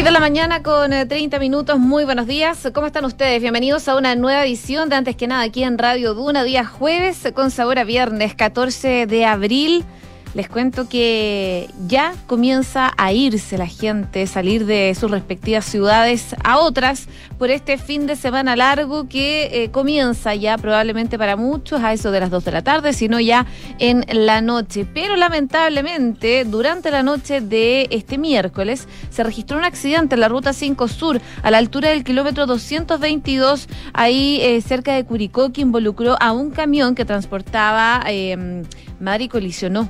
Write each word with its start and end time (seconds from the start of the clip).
6 0.00 0.06
de 0.06 0.12
la 0.12 0.20
mañana 0.20 0.62
con 0.62 0.92
30 0.92 1.36
eh, 1.36 1.38
minutos, 1.38 1.78
muy 1.78 2.06
buenos 2.06 2.26
días. 2.26 2.66
¿Cómo 2.72 2.86
están 2.86 3.04
ustedes? 3.04 3.42
Bienvenidos 3.42 3.86
a 3.86 3.96
una 3.96 4.14
nueva 4.14 4.46
edición 4.46 4.88
de 4.88 4.96
Antes 4.96 5.14
que 5.14 5.26
nada 5.26 5.42
aquí 5.42 5.62
en 5.62 5.76
Radio 5.76 6.14
Duna, 6.14 6.42
día 6.42 6.64
jueves 6.64 7.30
con 7.34 7.50
sabor 7.50 7.78
a 7.78 7.84
viernes 7.84 8.34
14 8.34 9.04
de 9.06 9.26
abril. 9.26 9.84
Les 10.32 10.48
cuento 10.48 10.88
que 10.88 11.68
ya 11.88 12.14
comienza 12.28 12.92
a 12.96 13.12
irse 13.12 13.58
la 13.58 13.66
gente, 13.66 14.28
salir 14.28 14.64
de 14.64 14.94
sus 14.94 15.10
respectivas 15.10 15.64
ciudades 15.64 16.36
a 16.44 16.58
otras 16.58 17.08
por 17.36 17.50
este 17.50 17.78
fin 17.78 18.06
de 18.06 18.14
semana 18.14 18.54
largo 18.54 19.08
que 19.08 19.64
eh, 19.64 19.70
comienza 19.72 20.36
ya 20.36 20.56
probablemente 20.56 21.18
para 21.18 21.34
muchos 21.34 21.82
a 21.82 21.92
eso 21.92 22.12
de 22.12 22.20
las 22.20 22.30
2 22.30 22.44
de 22.44 22.52
la 22.52 22.62
tarde, 22.62 22.92
sino 22.92 23.18
ya 23.18 23.44
en 23.80 24.04
la 24.08 24.40
noche. 24.40 24.86
Pero 24.94 25.16
lamentablemente 25.16 26.44
durante 26.44 26.92
la 26.92 27.02
noche 27.02 27.40
de 27.40 27.88
este 27.90 28.16
miércoles 28.16 28.86
se 29.10 29.24
registró 29.24 29.58
un 29.58 29.64
accidente 29.64 30.14
en 30.14 30.20
la 30.20 30.28
ruta 30.28 30.52
5 30.52 30.86
Sur 30.86 31.20
a 31.42 31.50
la 31.50 31.58
altura 31.58 31.88
del 31.90 32.04
kilómetro 32.04 32.46
222 32.46 33.68
ahí 33.94 34.38
eh, 34.42 34.60
cerca 34.60 34.94
de 34.94 35.04
Curicó 35.04 35.52
que 35.52 35.62
involucró 35.62 36.16
a 36.20 36.30
un 36.30 36.50
camión 36.52 36.94
que 36.94 37.04
transportaba 37.04 38.04
eh, 38.06 38.62
madre 39.00 39.24
y 39.24 39.28
colisionó 39.28 39.88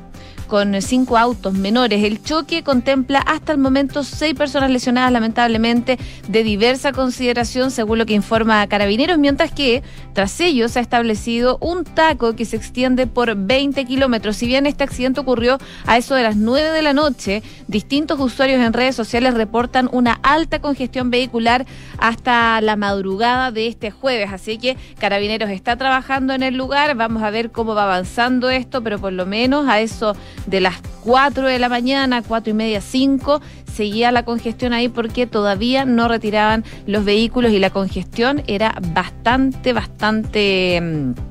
con 0.51 0.83
cinco 0.83 1.17
autos 1.17 1.55
menores. 1.55 2.03
El 2.03 2.23
choque 2.25 2.65
contempla 2.65 3.21
hasta 3.21 3.53
el 3.53 3.59
momento 3.59 4.03
seis 4.03 4.35
personas 4.35 4.69
lesionadas, 4.69 5.13
lamentablemente, 5.13 5.97
de 6.29 6.43
diversa 6.43 6.91
consideración, 6.91 7.71
según 7.71 7.99
lo 7.99 8.05
que 8.05 8.15
informa 8.15 8.67
Carabineros, 8.67 9.17
mientras 9.17 9.53
que 9.53 9.85
tras 10.13 10.41
ello 10.41 10.69
se 10.69 10.81
ha 10.81 10.83
establecido 10.83 11.57
un 11.61 11.85
taco 11.85 12.35
que 12.35 12.45
se 12.45 12.57
extiende 12.57 13.07
por 13.07 13.37
20 13.37 13.85
kilómetros. 13.85 14.37
Si 14.37 14.49
bien 14.49 14.67
este 14.67 14.83
accidente 14.83 15.21
ocurrió 15.21 15.59
a 15.87 15.97
eso 15.97 16.17
de 16.17 16.25
las 16.25 16.35
9 16.35 16.71
de 16.71 16.83
la 16.83 16.95
noche, 16.95 17.45
distintos 17.69 18.19
usuarios 18.19 18.61
en 18.61 18.73
redes 18.73 18.97
sociales 18.97 19.35
reportan 19.35 19.89
una 19.93 20.19
alta 20.25 20.61
congestión 20.61 21.11
vehicular 21.11 21.65
hasta 21.99 22.61
la 22.61 22.75
madrugada 22.75 23.53
de 23.53 23.69
este 23.69 23.93
jueves. 23.93 24.33
Así 24.33 24.59
que 24.59 24.77
Carabineros 24.99 25.51
está 25.51 25.77
trabajando 25.77 26.35
en 26.35 26.43
el 26.43 26.57
lugar. 26.57 26.97
Vamos 26.97 27.23
a 27.23 27.31
ver 27.31 27.53
cómo 27.53 27.77
va 27.77 27.85
avanzando 27.85 28.51
esto, 28.51 28.83
pero 28.83 28.99
por 28.99 29.13
lo 29.13 29.27
menos 29.27 29.69
a 29.69 29.79
eso 29.79 30.17
de 30.47 30.61
las 30.61 30.77
4 31.05 31.47
de 31.47 31.59
la 31.59 31.69
mañana, 31.69 32.23
4 32.23 32.51
y 32.51 32.55
media, 32.55 32.81
5, 32.81 33.41
seguía 33.73 34.13
la 34.13 34.25
congestión 34.25 34.73
ahí 34.73 34.89
porque 34.89 35.27
todavía 35.27 35.85
no 35.85 36.09
retiraban 36.09 36.65
los 36.87 37.05
vehículos 37.05 37.53
y 37.53 37.59
la 37.59 37.71
congestión 37.71 38.43
era 38.47 38.79
bastante, 38.93 39.73
bastante... 39.73 40.81
Mm, 40.81 41.31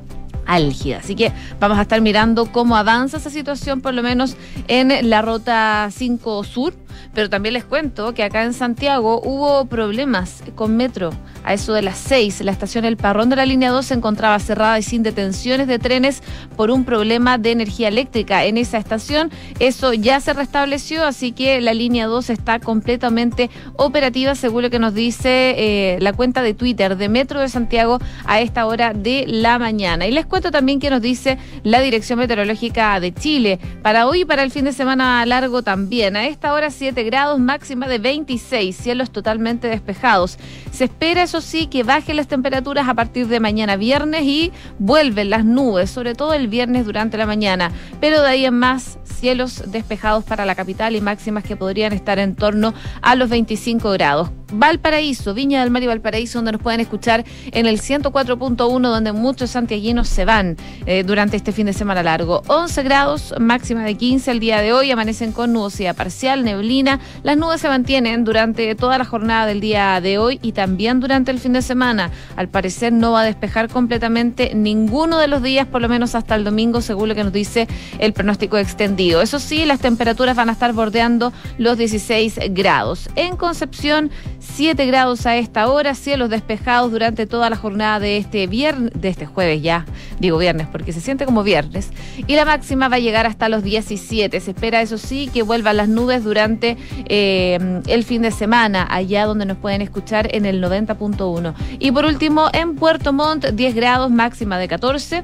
álgida. 0.50 0.98
Así 0.98 1.16
que 1.16 1.32
vamos 1.60 1.78
a 1.78 1.84
estar 1.84 2.02
mirando 2.02 2.52
cómo 2.52 2.76
avanza 2.76 3.18
esa 3.18 3.30
situación, 3.30 3.82
por 3.82 3.94
lo 3.94 4.02
menos 4.02 4.36
en 4.68 5.08
la 5.08 5.22
ruta 5.22 5.90
5 5.92 6.44
Sur 6.44 6.74
pero 7.20 7.30
también 7.30 7.52
les 7.52 7.66
cuento 7.66 8.14
que 8.14 8.24
acá 8.24 8.46
en 8.46 8.54
Santiago 8.54 9.20
hubo 9.22 9.66
problemas 9.66 10.42
con 10.56 10.78
metro. 10.78 11.10
A 11.44 11.54
eso 11.54 11.74
de 11.74 11.82
las 11.82 11.98
6, 11.98 12.42
la 12.42 12.52
estación 12.52 12.86
El 12.86 12.96
Parrón 12.96 13.30
de 13.30 13.36
la 13.36 13.46
línea 13.46 13.72
2 13.72 13.86
se 13.86 13.94
encontraba 13.94 14.40
cerrada 14.40 14.80
y 14.80 14.84
sin 14.84 15.04
detenciones 15.04 15.68
de 15.68 15.80
trenes 15.80 16.22
por 16.56 16.70
un 16.70 16.86
problema 16.86 17.38
de 17.38 17.52
energía 17.52 17.90
eléctrica 17.90 18.46
en 18.46 18.58
esa 18.58 18.78
estación. 18.78 19.32
Eso 19.60 19.94
ya 19.94 20.20
se 20.22 20.32
restableció, 20.34 21.04
así 21.04 21.32
que 21.34 21.60
la 21.60 21.74
línea 21.74 22.08
2 22.08 22.30
está 22.30 22.60
completamente 22.60 23.50
operativa, 23.76 24.36
según 24.36 24.64
lo 24.64 24.70
que 24.70 24.80
nos 24.80 24.94
dice 24.94 25.56
eh, 25.58 25.98
la 26.02 26.14
cuenta 26.14 26.42
de 26.42 26.54
Twitter 26.54 26.96
de 26.96 27.10
Metro 27.10 27.40
de 27.42 27.50
Santiago 27.50 28.00
a 28.26 28.40
esta 28.42 28.66
hora 28.66 28.94
de 28.94 29.26
la 29.28 29.60
mañana. 29.60 30.08
Y 30.08 30.12
les 30.12 30.26
cuento 30.26 30.52
también 30.52 30.80
que 30.80 30.90
nos 30.90 31.02
dice 31.02 31.38
la 31.64 31.82
Dirección 31.82 32.20
Meteorológica 32.20 33.00
de 33.00 33.14
Chile. 33.14 33.60
Para 33.82 34.08
hoy 34.08 34.22
y 34.22 34.26
para 34.26 34.44
el 34.44 34.52
fin 34.52 34.66
de 34.66 34.72
semana 34.72 35.26
largo 35.26 35.64
también. 35.64 36.16
A 36.16 36.26
esta 36.26 36.54
hora 36.54 36.70
7 36.70 37.09
grados, 37.10 37.40
máxima 37.40 37.88
de 37.88 37.98
26, 37.98 38.76
cielos 38.76 39.10
totalmente 39.10 39.68
despejados. 39.68 40.38
Se 40.72 40.84
espera, 40.86 41.24
eso 41.24 41.42
sí, 41.42 41.68
que 41.68 41.84
bajen 41.84 42.16
las 42.16 42.28
temperaturas 42.28 42.88
a 42.88 42.94
partir 42.94 43.28
de 43.28 43.40
mañana 43.40 43.78
viernes 43.78 44.24
y 44.24 44.52
vuelven 44.78 45.32
las 45.32 45.44
nubes, 45.44 45.90
sobre 45.90 46.14
todo 46.14 46.34
el 46.34 46.48
viernes 46.48 46.86
durante 46.86 47.18
la 47.18 47.26
mañana. 47.26 47.72
Pero 48.00 48.22
de 48.22 48.28
ahí 48.28 48.46
en 48.46 48.60
más, 48.60 49.00
cielos 49.04 49.64
despejados 49.68 50.24
para 50.24 50.46
la 50.46 50.56
capital 50.56 50.96
y 50.96 51.02
máximas 51.02 51.44
que 51.44 51.56
podrían 51.56 51.94
estar 51.94 52.20
en 52.20 52.36
torno 52.36 52.74
a 53.02 53.16
los 53.16 53.30
25 53.30 53.92
grados. 53.92 54.30
Valparaíso, 54.52 55.36
Viña 55.36 55.62
del 55.62 55.70
Mar 55.70 55.84
y 55.84 55.88
Valparaíso, 55.88 56.40
donde 56.40 56.54
nos 56.54 56.62
pueden 56.62 56.80
escuchar 56.80 57.24
en 57.52 57.68
el 57.68 57.80
104.1, 57.80 58.82
donde 58.82 59.12
muchos 59.12 59.52
santiaguinos 59.52 60.08
se 60.08 60.26
van 60.26 60.58
eh, 60.88 61.04
durante 61.04 61.38
este 61.38 61.52
fin 61.52 61.68
de 61.68 61.74
semana 61.74 62.02
largo. 62.02 62.42
11 62.48 62.82
grados, 62.84 63.36
máxima 63.40 63.84
de 63.84 63.96
15 63.96 64.32
el 64.32 64.40
día 64.40 64.62
de 64.62 64.74
hoy, 64.74 64.90
amanecen 64.90 65.34
con 65.34 65.54
nubosidad 65.54 65.96
parcial, 65.96 66.44
neblina. 66.44 66.89
Las 67.24 67.38
nubes 67.38 67.62
se 67.62 67.68
mantienen 67.68 68.24
durante 68.24 68.74
toda 68.76 68.98
la 68.98 69.06
jornada 69.06 69.46
del 69.46 69.60
día 69.60 70.00
de 70.02 70.18
hoy 70.18 70.40
y 70.42 70.54
también 70.54 71.00
durante 71.00 71.30
el 71.32 71.40
fin 71.40 71.54
de 71.54 71.62
semana. 71.62 72.10
Al 72.36 72.48
parecer 72.48 72.94
no 72.94 73.12
va 73.12 73.22
a 73.22 73.26
despejar 73.26 73.70
completamente 73.70 74.56
ninguno 74.56 75.18
de 75.18 75.28
los 75.28 75.44
días, 75.44 75.68
por 75.68 75.82
lo 75.82 75.90
menos 75.90 76.16
hasta 76.16 76.36
el 76.36 76.44
domingo, 76.44 76.82
según 76.82 77.10
lo 77.10 77.16
que 77.16 77.24
nos 77.24 77.34
dice 77.34 77.68
el 78.00 78.14
pronóstico 78.14 78.58
extendido. 78.58 79.22
Eso 79.22 79.40
sí, 79.40 79.66
las 79.66 79.80
temperaturas 79.80 80.36
van 80.36 80.50
a 80.50 80.54
estar 80.54 80.74
bordeando 80.74 81.34
los 81.58 81.78
16 81.78 82.40
grados. 82.52 83.10
En 83.16 83.36
Concepción, 83.36 84.10
7 84.40 84.86
grados 84.86 85.26
a 85.26 85.36
esta 85.38 85.68
hora, 85.70 85.94
cielos 85.94 86.30
despejados 86.30 86.92
durante 86.92 87.28
toda 87.28 87.50
la 87.50 87.56
jornada 87.56 88.00
de 88.00 88.18
este 88.18 88.48
viernes, 88.48 88.92
de 88.96 89.10
este 89.10 89.26
jueves 89.26 89.62
ya, 89.62 89.86
digo 90.20 90.38
viernes 90.38 90.68
porque 90.72 90.94
se 90.94 91.02
siente 91.02 91.26
como 91.26 91.44
viernes, 91.44 91.90
y 92.28 92.36
la 92.36 92.46
máxima 92.46 92.88
va 92.88 92.98
a 92.98 93.00
llegar 93.00 93.26
hasta 93.26 93.50
los 93.50 93.64
17. 93.64 94.40
Se 94.40 94.52
espera, 94.52 94.82
eso 94.82 94.98
sí, 94.98 95.30
que 95.34 95.44
vuelvan 95.44 95.78
las 95.78 95.90
nubes 95.90 96.24
durante 96.24 96.78
eh, 97.06 97.82
el 97.88 98.04
fin 98.04 98.22
de 98.22 98.32
semana, 98.32 98.88
allá 98.90 99.26
donde 99.26 99.46
nos 99.46 99.58
pueden 99.58 99.82
escuchar 99.82 100.34
en 100.36 100.46
el 100.46 100.64
90.1. 100.64 101.54
Y 101.80 101.92
por 101.92 102.06
último, 102.06 102.50
en 102.54 102.76
Puerto 102.76 103.14
Montt, 103.14 103.46
10 103.48 103.76
grados, 103.76 104.12
máxima 104.12 104.58
de 104.58 104.68
14 104.68 105.24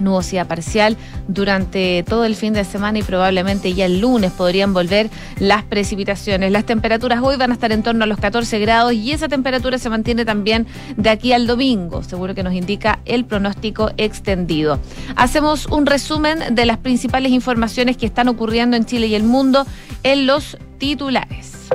nubosidad 0.00 0.46
parcial 0.46 0.96
durante 1.28 2.04
todo 2.08 2.24
el 2.24 2.36
fin 2.36 2.52
de 2.52 2.64
semana 2.64 2.98
y 2.98 3.02
probablemente 3.02 3.74
ya 3.74 3.86
el 3.86 4.00
lunes 4.00 4.32
podrían 4.32 4.72
volver 4.72 5.10
las 5.38 5.62
precipitaciones. 5.64 6.52
Las 6.52 6.64
temperaturas 6.64 7.20
hoy 7.22 7.36
van 7.36 7.50
a 7.50 7.54
estar 7.54 7.72
en 7.72 7.82
torno 7.82 8.04
a 8.04 8.06
los 8.06 8.18
14 8.18 8.58
grados 8.58 8.92
y 8.92 9.12
esa 9.12 9.28
temperatura 9.28 9.78
se 9.78 9.90
mantiene 9.90 10.24
también 10.24 10.66
de 10.96 11.10
aquí 11.10 11.32
al 11.32 11.46
domingo, 11.46 12.02
seguro 12.02 12.34
que 12.34 12.42
nos 12.42 12.54
indica 12.54 13.00
el 13.04 13.24
pronóstico 13.24 13.90
extendido. 13.96 14.78
Hacemos 15.16 15.66
un 15.66 15.86
resumen 15.86 16.54
de 16.54 16.66
las 16.66 16.78
principales 16.78 17.32
informaciones 17.32 17.96
que 17.96 18.06
están 18.06 18.28
ocurriendo 18.28 18.76
en 18.76 18.84
Chile 18.84 19.06
y 19.06 19.14
el 19.14 19.24
mundo 19.24 19.66
en 20.02 20.26
los 20.26 20.56
titulares. 20.78 21.68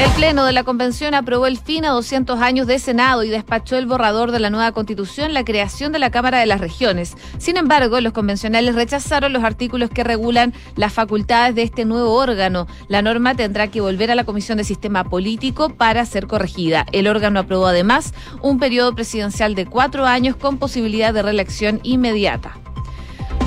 El 0.00 0.12
Pleno 0.12 0.44
de 0.44 0.52
la 0.52 0.62
Convención 0.62 1.12
aprobó 1.14 1.48
el 1.48 1.58
fin 1.58 1.84
a 1.84 1.90
200 1.90 2.40
años 2.40 2.68
de 2.68 2.78
Senado 2.78 3.24
y 3.24 3.30
despachó 3.30 3.76
el 3.76 3.86
borrador 3.86 4.30
de 4.30 4.38
la 4.38 4.48
nueva 4.48 4.70
Constitución, 4.70 5.34
la 5.34 5.44
creación 5.44 5.90
de 5.90 5.98
la 5.98 6.12
Cámara 6.12 6.38
de 6.38 6.46
las 6.46 6.60
Regiones. 6.60 7.16
Sin 7.38 7.56
embargo, 7.56 8.00
los 8.00 8.12
convencionales 8.12 8.76
rechazaron 8.76 9.32
los 9.32 9.42
artículos 9.42 9.90
que 9.90 10.04
regulan 10.04 10.54
las 10.76 10.92
facultades 10.92 11.56
de 11.56 11.62
este 11.62 11.84
nuevo 11.84 12.12
órgano. 12.12 12.68
La 12.86 13.02
norma 13.02 13.34
tendrá 13.34 13.72
que 13.72 13.80
volver 13.80 14.12
a 14.12 14.14
la 14.14 14.22
Comisión 14.22 14.58
de 14.58 14.62
Sistema 14.64 15.02
Político 15.02 15.70
para 15.70 16.06
ser 16.06 16.28
corregida. 16.28 16.86
El 16.92 17.08
órgano 17.08 17.40
aprobó 17.40 17.66
además 17.66 18.14
un 18.40 18.60
periodo 18.60 18.94
presidencial 18.94 19.56
de 19.56 19.66
cuatro 19.66 20.06
años 20.06 20.36
con 20.36 20.58
posibilidad 20.58 21.12
de 21.12 21.22
reelección 21.22 21.80
inmediata. 21.82 22.56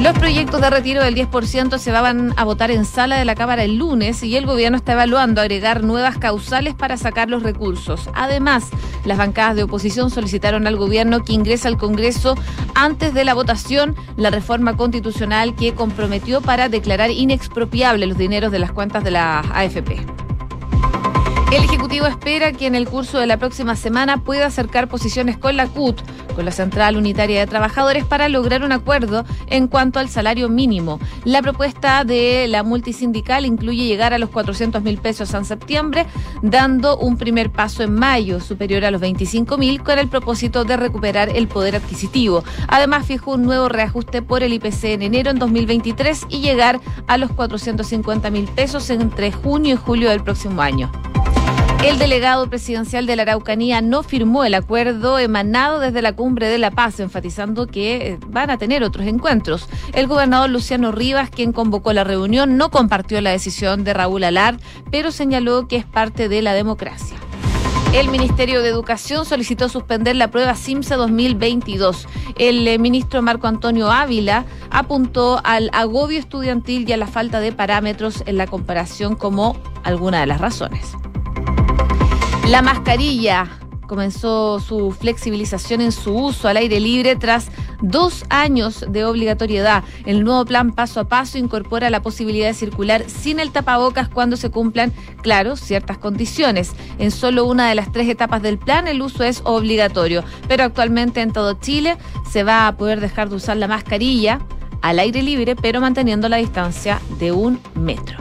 Los 0.02 0.18
proyectos 0.18 0.60
de 0.62 0.72
retiro 0.72 1.04
del 1.04 1.14
10% 1.14 1.78
se 1.78 1.92
van 1.92 2.34
a 2.36 2.44
votar 2.44 2.72
en 2.72 2.86
sala 2.86 3.18
de 3.18 3.26
la 3.26 3.36
Cámara 3.36 3.64
el 3.64 3.76
lunes 3.78 4.24
y 4.24 4.36
el 4.36 4.48
gobierno 4.48 4.78
está 4.78 4.94
evaluando 4.94 5.42
agregar 5.42 5.84
nuevas 5.84 6.18
causales 6.18 6.74
para 6.74 6.98
sacar 6.98 7.30
los 7.30 7.44
recursos. 7.44 8.10
Además, 8.16 8.72
las 9.06 9.20
bancadas 9.20 9.56
de 9.56 9.62
oposición 9.62 10.10
solicitaron 10.10 10.66
al 10.66 10.76
gobierno 10.76 11.24
que 11.24 11.34
ingrese 11.34 11.68
al 11.68 11.78
Congreso 11.78 12.34
antes 12.74 13.14
de 13.14 13.24
la 13.24 13.36
votación 13.36 13.96
la 14.16 14.32
reforma 14.32 14.76
constitucional 14.76 15.54
que 15.54 15.76
comprometió 15.76 16.42
para 16.42 16.68
declarar 16.68 17.12
inexpropiable 17.12 18.08
los 18.08 18.18
dineros 18.18 18.52
de 18.52 18.58
las 18.58 18.72
cuentas 18.72 19.04
de 19.04 19.12
la 19.12 19.42
AFP. 19.54 20.21
El 21.52 21.66
Ejecutivo 21.66 22.06
espera 22.06 22.54
que 22.54 22.66
en 22.66 22.76
el 22.76 22.88
curso 22.88 23.20
de 23.20 23.28
la 23.28 23.36
próxima 23.36 23.76
semana 23.76 24.24
pueda 24.24 24.46
acercar 24.46 24.88
posiciones 24.88 25.38
con 25.38 25.58
la 25.58 25.68
CUT, 25.68 26.00
con 26.34 26.46
la 26.46 26.52
Central 26.52 26.96
Unitaria 26.96 27.42
de 27.42 27.46
Trabajadores, 27.46 28.06
para 28.06 28.30
lograr 28.30 28.64
un 28.64 28.72
acuerdo 28.72 29.26
en 29.48 29.68
cuanto 29.68 30.00
al 30.00 30.08
salario 30.08 30.48
mínimo. 30.48 30.98
La 31.26 31.42
propuesta 31.42 32.06
de 32.06 32.48
la 32.48 32.64
multisindical 32.64 33.46
incluye 33.46 33.86
llegar 33.86 34.14
a 34.14 34.18
los 34.18 34.30
400 34.30 34.82
mil 34.82 34.98
pesos 34.98 35.34
en 35.34 35.44
septiembre, 35.44 36.06
dando 36.42 36.98
un 36.98 37.18
primer 37.18 37.52
paso 37.52 37.84
en 37.84 37.96
mayo 37.96 38.40
superior 38.40 38.86
a 38.86 38.92
los 38.92 39.02
25 39.02 39.58
mil 39.58 39.84
con 39.84 40.00
el 40.00 40.08
propósito 40.08 40.64
de 40.64 40.78
recuperar 40.78 41.36
el 41.36 41.50
poder 41.50 41.76
adquisitivo. 41.76 42.46
Además, 42.70 43.06
fijó 43.06 43.32
un 43.32 43.44
nuevo 43.44 43.68
reajuste 43.68 44.22
por 44.22 44.42
el 44.42 44.54
IPC 44.54 44.86
en 44.86 45.02
enero 45.02 45.32
en 45.32 45.40
2023 45.40 46.28
y 46.30 46.40
llegar 46.40 46.80
a 47.08 47.18
los 47.18 47.30
450 47.34 48.30
mil 48.30 48.46
pesos 48.46 48.90
entre 48.90 49.34
junio 49.34 49.74
y 49.74 49.78
julio 49.78 50.12
del 50.12 50.24
próximo 50.24 50.62
año. 50.62 50.90
El 51.84 51.98
delegado 51.98 52.48
presidencial 52.48 53.08
de 53.08 53.16
la 53.16 53.24
Araucanía 53.24 53.82
no 53.82 54.04
firmó 54.04 54.44
el 54.44 54.54
acuerdo 54.54 55.18
emanado 55.18 55.80
desde 55.80 56.04
la 56.04 56.14
cumbre 56.14 56.48
de 56.48 56.60
La 56.60 56.70
Paz, 56.70 57.00
enfatizando 57.00 57.66
que 57.66 57.96
eh, 57.96 58.20
van 58.28 58.52
a 58.52 58.60
tener 58.60 58.84
otros 58.84 59.08
encuentros. 59.08 59.68
El 59.94 60.06
gobernador 60.06 60.52
Luciano 60.52 60.92
Rivas, 60.92 61.32
quien 61.32 61.54
convocó 61.54 61.92
la 61.92 62.04
reunión, 62.04 62.56
no 62.56 62.70
compartió 62.70 63.20
la 63.20 63.32
decisión 63.32 63.84
de 63.84 63.96
Raúl 63.96 64.24
Alard, 64.24 64.60
pero 64.92 65.12
señaló 65.12 65.68
que 65.68 65.78
es 65.78 65.86
parte 65.86 66.30
de 66.30 66.44
la 66.44 66.54
democracia. 66.54 67.18
El 67.94 68.10
Ministerio 68.10 68.62
de 68.62 68.70
Educación 68.70 69.26
solicitó 69.26 69.68
suspender 69.68 70.16
la 70.16 70.30
prueba 70.30 70.56
CIMSE 70.56 70.96
2022. 70.96 72.08
El 72.38 72.68
eh, 72.68 72.78
ministro 72.78 73.24
Marco 73.24 73.48
Antonio 73.48 73.90
Ávila 73.92 74.46
apuntó 74.70 75.42
al 75.44 75.72
agobio 75.74 76.20
estudiantil 76.20 76.88
y 76.88 76.94
a 76.94 76.98
la 76.98 77.08
falta 77.08 77.40
de 77.40 77.52
parámetros 77.52 78.22
en 78.28 78.38
la 78.38 78.46
comparación 78.46 79.16
como 79.16 79.58
alguna 79.84 80.22
de 80.22 80.28
las 80.28 80.40
razones. 80.40 80.96
La 82.48 82.62
mascarilla 82.62 83.48
comenzó 83.88 84.60
su 84.62 84.92
flexibilización 84.92 85.82
en 85.82 85.92
su 85.92 86.14
uso 86.16 86.48
al 86.48 86.58
aire 86.58 86.80
libre 86.80 87.16
tras 87.18 87.50
dos 87.82 88.24
años 88.30 88.86
de 88.88 89.04
obligatoriedad. 89.04 89.84
El 90.06 90.24
nuevo 90.24 90.46
plan 90.46 90.72
paso 90.72 91.02
a 91.02 91.10
paso 91.10 91.38
incorpora 91.38 91.90
la 91.90 92.02
posibilidad 92.02 92.48
de 92.48 92.54
circular 92.54 93.04
sin 93.08 93.40
el 93.40 93.52
tapabocas 93.52 94.08
cuando 94.08 94.38
se 94.38 94.50
cumplan, 94.50 94.94
claro, 95.22 95.58
ciertas 95.58 95.98
condiciones. 95.98 96.72
En 97.00 97.12
solo 97.12 97.46
una 97.46 97.68
de 97.68 97.76
las 97.76 97.92
tres 97.92 98.08
etapas 98.08 98.42
del 98.42 98.58
plan 98.58 98.88
el 98.88 99.02
uso 99.02 99.24
es 99.24 99.42
obligatorio, 99.44 100.24
pero 100.48 100.64
actualmente 100.64 101.22
en 101.22 101.34
todo 101.34 101.54
Chile 101.54 101.98
se 102.30 102.44
va 102.44 102.68
a 102.68 102.78
poder 102.78 103.02
dejar 103.02 103.30
de 103.30 103.36
usar 103.36 103.58
la 103.58 103.68
mascarilla 103.68 104.40
al 104.82 105.00
aire 105.00 105.22
libre, 105.22 105.56
pero 105.56 105.82
manteniendo 105.82 106.30
la 106.30 106.38
distancia 106.38 107.02
de 107.20 107.32
un 107.34 107.60
metro. 107.76 108.21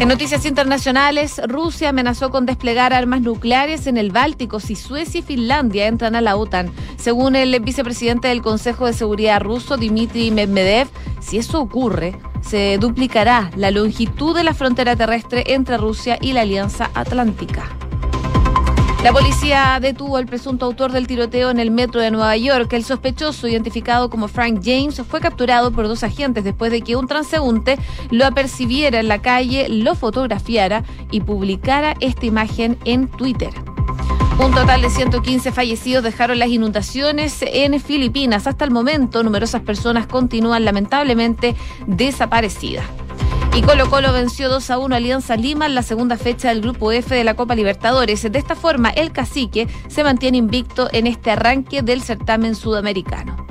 En 0.00 0.08
noticias 0.08 0.46
internacionales, 0.46 1.42
Rusia 1.46 1.90
amenazó 1.90 2.30
con 2.30 2.46
desplegar 2.46 2.94
armas 2.94 3.20
nucleares 3.20 3.86
en 3.86 3.98
el 3.98 4.10
Báltico 4.10 4.58
si 4.58 4.74
Suecia 4.74 5.20
y 5.20 5.22
Finlandia 5.22 5.88
entran 5.88 6.16
a 6.16 6.22
la 6.22 6.36
OTAN. 6.36 6.72
Según 6.96 7.36
el 7.36 7.60
vicepresidente 7.60 8.28
del 8.28 8.40
Consejo 8.40 8.86
de 8.86 8.94
Seguridad 8.94 9.42
ruso, 9.42 9.76
Dmitry 9.76 10.30
Medvedev, 10.30 10.88
si 11.20 11.36
eso 11.36 11.60
ocurre, 11.60 12.18
se 12.40 12.78
duplicará 12.78 13.50
la 13.56 13.70
longitud 13.70 14.34
de 14.34 14.42
la 14.42 14.54
frontera 14.54 14.96
terrestre 14.96 15.44
entre 15.48 15.76
Rusia 15.76 16.16
y 16.18 16.32
la 16.32 16.40
Alianza 16.40 16.90
Atlántica. 16.94 17.79
La 19.02 19.14
policía 19.14 19.78
detuvo 19.80 20.18
al 20.18 20.26
presunto 20.26 20.66
autor 20.66 20.92
del 20.92 21.06
tiroteo 21.06 21.48
en 21.48 21.58
el 21.58 21.70
metro 21.70 22.02
de 22.02 22.10
Nueva 22.10 22.36
York. 22.36 22.70
El 22.74 22.84
sospechoso, 22.84 23.48
identificado 23.48 24.10
como 24.10 24.28
Frank 24.28 24.60
James, 24.62 25.00
fue 25.08 25.20
capturado 25.20 25.72
por 25.72 25.88
dos 25.88 26.02
agentes 26.02 26.44
después 26.44 26.70
de 26.70 26.82
que 26.82 26.96
un 26.96 27.06
transeúnte 27.06 27.78
lo 28.10 28.26
apercibiera 28.26 29.00
en 29.00 29.08
la 29.08 29.22
calle, 29.22 29.70
lo 29.70 29.94
fotografiara 29.94 30.84
y 31.10 31.22
publicara 31.22 31.94
esta 32.00 32.26
imagen 32.26 32.76
en 32.84 33.08
Twitter. 33.08 33.50
Un 34.38 34.52
total 34.52 34.82
de 34.82 34.90
115 34.90 35.50
fallecidos 35.50 36.04
dejaron 36.04 36.38
las 36.38 36.48
inundaciones 36.48 37.38
en 37.40 37.80
Filipinas. 37.80 38.46
Hasta 38.46 38.66
el 38.66 38.70
momento, 38.70 39.22
numerosas 39.22 39.62
personas 39.62 40.06
continúan 40.06 40.66
lamentablemente 40.66 41.56
desaparecidas. 41.86 42.84
Y 43.52 43.62
Colo 43.62 43.90
Colo 43.90 44.12
venció 44.12 44.48
2 44.48 44.70
a 44.70 44.78
1 44.78 44.94
Alianza 44.94 45.36
Lima 45.36 45.66
en 45.66 45.74
la 45.74 45.82
segunda 45.82 46.16
fecha 46.16 46.50
del 46.50 46.60
Grupo 46.60 46.92
F 46.92 47.14
de 47.14 47.24
la 47.24 47.34
Copa 47.34 47.56
Libertadores. 47.56 48.22
De 48.30 48.38
esta 48.38 48.54
forma, 48.54 48.90
el 48.90 49.10
cacique 49.10 49.66
se 49.88 50.04
mantiene 50.04 50.38
invicto 50.38 50.88
en 50.92 51.08
este 51.08 51.32
arranque 51.32 51.82
del 51.82 52.00
certamen 52.02 52.54
sudamericano. 52.54 53.49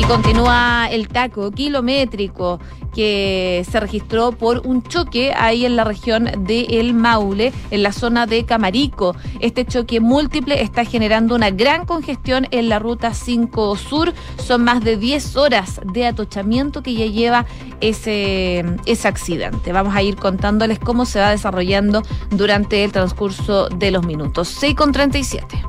Y 0.00 0.04
continúa 0.04 0.88
el 0.90 1.08
taco 1.08 1.50
kilométrico 1.50 2.58
que 2.94 3.66
se 3.70 3.78
registró 3.80 4.32
por 4.32 4.66
un 4.66 4.82
choque 4.82 5.34
ahí 5.36 5.66
en 5.66 5.76
la 5.76 5.84
región 5.84 6.30
de 6.38 6.62
El 6.80 6.94
Maule, 6.94 7.52
en 7.70 7.82
la 7.82 7.92
zona 7.92 8.24
de 8.24 8.46
Camarico. 8.46 9.14
Este 9.40 9.66
choque 9.66 10.00
múltiple 10.00 10.62
está 10.62 10.86
generando 10.86 11.34
una 11.34 11.50
gran 11.50 11.84
congestión 11.84 12.48
en 12.50 12.70
la 12.70 12.78
ruta 12.78 13.12
5 13.12 13.76
Sur. 13.76 14.14
Son 14.42 14.64
más 14.64 14.82
de 14.82 14.96
10 14.96 15.36
horas 15.36 15.82
de 15.92 16.06
atochamiento 16.06 16.82
que 16.82 16.94
ya 16.94 17.04
lleva 17.04 17.44
ese, 17.82 18.64
ese 18.86 19.06
accidente. 19.06 19.70
Vamos 19.70 19.94
a 19.94 20.02
ir 20.02 20.16
contándoles 20.16 20.78
cómo 20.78 21.04
se 21.04 21.20
va 21.20 21.28
desarrollando 21.28 22.00
durante 22.30 22.84
el 22.84 22.90
transcurso 22.90 23.68
de 23.68 23.90
los 23.90 24.06
minutos. 24.06 24.48
6 24.48 24.74
con 24.74 24.92
37. 24.92 25.62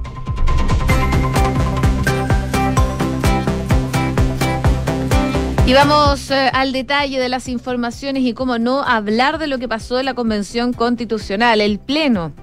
Y 5.66 5.74
vamos 5.74 6.32
eh, 6.32 6.50
al 6.54 6.72
detalle 6.72 7.20
de 7.20 7.30
las 7.30 7.48
informaciones 7.48 8.24
y, 8.24 8.34
cómo 8.34 8.58
no, 8.58 8.82
hablar 8.82 9.38
de 9.38 9.48
lo 9.48 9.60
que 9.60 9.68
pasó 9.68 10.00
en 10.00 10.06
la 10.06 10.16
Convención 10.16 10.74
Constitucional. 10.74 11.62
El 11.62 11.78
Pleno 11.78 12.34